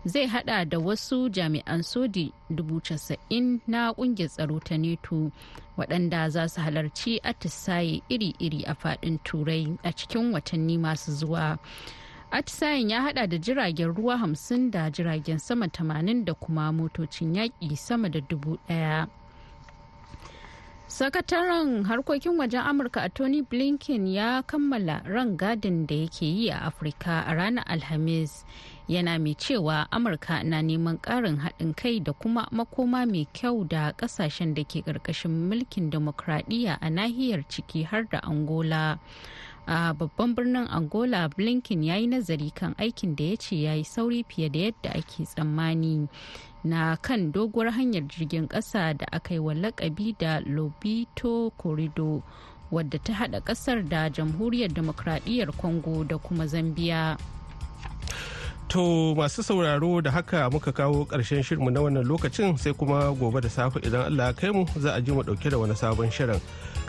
zai 0.06 0.26
hada 0.28 0.66
da 0.66 0.78
wasu 0.80 1.30
jami'an 1.30 1.84
soji 1.84 2.34
90,000 2.50 3.60
na 3.68 3.94
ƙungiyar 3.94 4.28
tsaro 4.30 4.60
ta 4.60 4.76
neto 4.78 5.32
waɗanda 5.78 6.30
za 6.30 6.48
su 6.50 6.60
halarci 6.62 7.20
atisaye 7.24 8.02
iri-iri 8.10 8.64
a 8.68 8.74
faɗin 8.76 9.20
turai 9.24 9.78
a 9.84 9.92
cikin 9.94 10.34
watanni 10.34 10.78
masu 10.78 11.12
zuwa. 11.12 11.58
Atisayen 12.32 12.90
ya 12.90 13.02
hada 13.02 13.28
da 13.28 13.38
jiragen 13.38 13.94
ruwa 13.96 14.18
hamsin 14.18 14.72
da 14.72 14.90
jiragen 14.92 15.38
sama 15.40 15.68
tamanin 15.68 16.26
da 16.26 16.34
kuma 16.34 16.72
motocin 16.72 17.36
yaƙi 17.36 17.76
sama 17.78 18.10
da 18.10 18.20
dubu 18.22 18.58
ɗaya. 18.70 19.08
sakataren 20.92 21.84
harkokin 21.88 22.36
wajen 22.38 22.62
amurka 22.68 23.02
a 23.02 23.10
tony 23.10 23.42
blinken 23.42 24.08
ya 24.08 24.44
kammala 24.44 25.00
ran 25.08 25.38
gadin 25.38 25.88
da 25.88 25.96
yake 25.96 26.26
yi 26.28 26.50
a 26.52 26.68
afirka 26.68 27.24
a 27.28 27.32
ranar 27.34 27.64
alhamis 27.68 28.44
yana 28.92 29.16
mai 29.20 29.32
cewa 29.36 29.88
amurka 29.92 30.44
na 30.44 30.60
neman 30.62 31.00
ƙarin 31.00 31.40
haɗin 31.40 31.74
kai 31.76 32.00
da 32.04 32.12
kuma 32.14 32.48
makoma 32.52 33.08
mai 33.08 33.24
kyau 33.34 33.64
da 33.64 33.92
ƙasashen 33.96 34.54
da 34.54 34.64
ke 34.68 34.84
ƙarƙashin 34.84 35.32
mulkin 35.48 35.90
demokradiyya 35.90 36.76
a 36.82 36.90
nahiyar 36.92 37.48
ciki 37.48 37.84
har 37.88 38.04
da 38.12 38.20
angola 38.28 39.00
a 39.68 39.94
babban 39.94 40.36
birnin 40.36 40.68
angola 40.72 41.30
blinken 41.30 41.84
ya 41.84 41.96
yi 41.96 42.08
nazari 42.08 42.52
kan 42.52 42.74
aikin 42.78 43.16
da 43.16 43.24
ya 43.24 43.36
ce 43.38 43.56
ya 43.62 43.74
yi 43.74 43.84
sauri 43.84 44.24
fiye 44.24 44.50
da 44.50 44.60
yadda 44.60 44.90
ake 44.96 45.24
tsammani 45.26 46.08
na 46.64 46.96
kan 46.98 47.32
doguwar 47.32 47.72
hanyar 47.72 48.04
jirgin 48.08 48.48
kasa 48.48 48.94
da 48.94 49.06
aka 49.12 49.34
yi 49.34 49.40
wa 49.40 49.54
lakabi 49.54 50.16
da 50.20 50.40
lobito 50.40 51.52
corridor 51.58 52.22
wadda 52.72 53.00
ta 53.00 53.14
hada 53.14 53.40
ƙasar 53.42 53.84
da 53.90 54.10
jamhuriyar 54.10 54.74
demokradiyyar 54.74 55.52
congo 55.58 56.04
da 56.04 56.18
kuma 56.18 56.48
zambia 56.48 57.18
To 58.72 59.16
masu 59.16 59.44
sauraro 59.44 60.02
da 60.02 60.12
haka 60.12 60.50
muka 60.50 60.72
kawo 60.72 61.04
ƙarshen 61.06 61.44
shirinmu 61.44 61.70
na 61.72 61.82
wannan 61.82 62.08
lokacin 62.08 62.58
sai 62.58 62.72
kuma 62.74 63.12
gobe 63.20 63.42
da 63.42 63.50
safe 63.50 63.76
idan 63.84 64.06
Allah 64.08 64.26
ya 64.28 64.34
kai 64.34 64.50
mu 64.52 64.66
za 64.80 64.94
a 64.96 65.02
ji 65.02 65.12
mu 65.12 65.24
ɗauke 65.24 65.50
da 65.52 65.58
wani 65.60 65.76
sabon 65.76 66.08
shirin. 66.12 66.40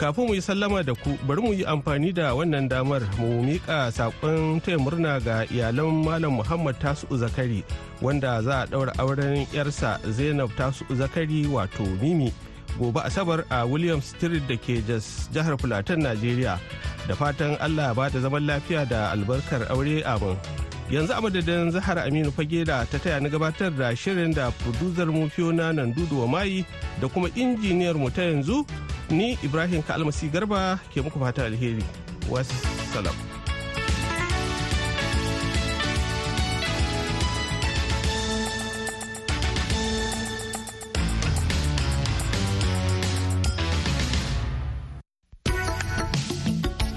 Kafin 0.02 0.26
mu 0.26 0.34
yi 0.34 0.42
sallama 0.42 0.82
da 0.82 0.94
ku 0.98 1.14
bari 1.30 1.38
mu 1.40 1.54
yi 1.54 1.62
amfani 1.64 2.10
da 2.12 2.34
wannan 2.34 2.66
damar 2.68 3.02
mu 3.22 3.38
miƙa 3.46 3.86
saƙon 3.94 4.58
taya 4.58 4.74
murna 4.78 5.20
ga 5.22 5.46
iyalan 5.46 6.02
Malam 6.04 6.32
Muhammad 6.42 6.74
Tasu 6.82 7.06
Zakari 7.14 7.62
wanda 8.02 8.42
za 8.42 8.62
a 8.62 8.66
ɗaura 8.66 8.98
auren 8.98 9.46
yarsa 9.54 10.00
Zainab 10.10 10.50
Tasu 10.58 10.82
Zakari 10.90 11.46
wato 11.46 11.86
Mimi 12.02 12.34
gobe 12.80 12.98
Asabar 12.98 13.44
a 13.48 13.62
Williams 13.64 14.06
Street 14.10 14.42
da 14.50 14.56
ke 14.58 14.82
jihar 15.30 15.54
Fulatan 15.54 16.02
Najeriya. 16.02 16.58
Da 17.06 17.14
fatan 17.14 17.54
Allah 17.62 17.94
ba 17.94 18.10
da 18.10 18.18
zaman 18.18 18.42
lafiya 18.42 18.82
da 18.88 19.14
albarkar 19.14 19.70
aure 19.70 20.02
amin. 20.02 20.34
yanzu 20.92 21.12
a 21.16 21.20
madadin 21.22 21.70
zahar 21.70 21.98
aminu 21.98 22.30
fage 22.32 22.64
da 22.66 22.84
ta 22.84 22.98
taya 22.98 23.20
na 23.20 23.28
gabatar 23.28 23.70
da 23.78 23.94
shirin 23.96 24.34
da 24.34 24.50
producer 24.50 25.06
mu 25.06 25.28
fiona 25.30 25.72
nan 25.72 25.94
dudu 25.94 26.20
wa 26.20 26.26
mayi 26.26 26.66
da 27.00 27.08
kuma 27.08 27.28
injiniyar 27.32 27.94
mu 27.96 28.10
ta 28.10 28.22
yanzu 28.22 28.66
ni 29.12 29.36
ibrahim 29.44 29.84
kalmasi 29.84 30.32
garba 30.32 30.80
ke 30.88 31.04
muku 31.04 31.20
fata 31.20 31.44
alheri. 31.44 31.84
Wassalam. 32.32 33.41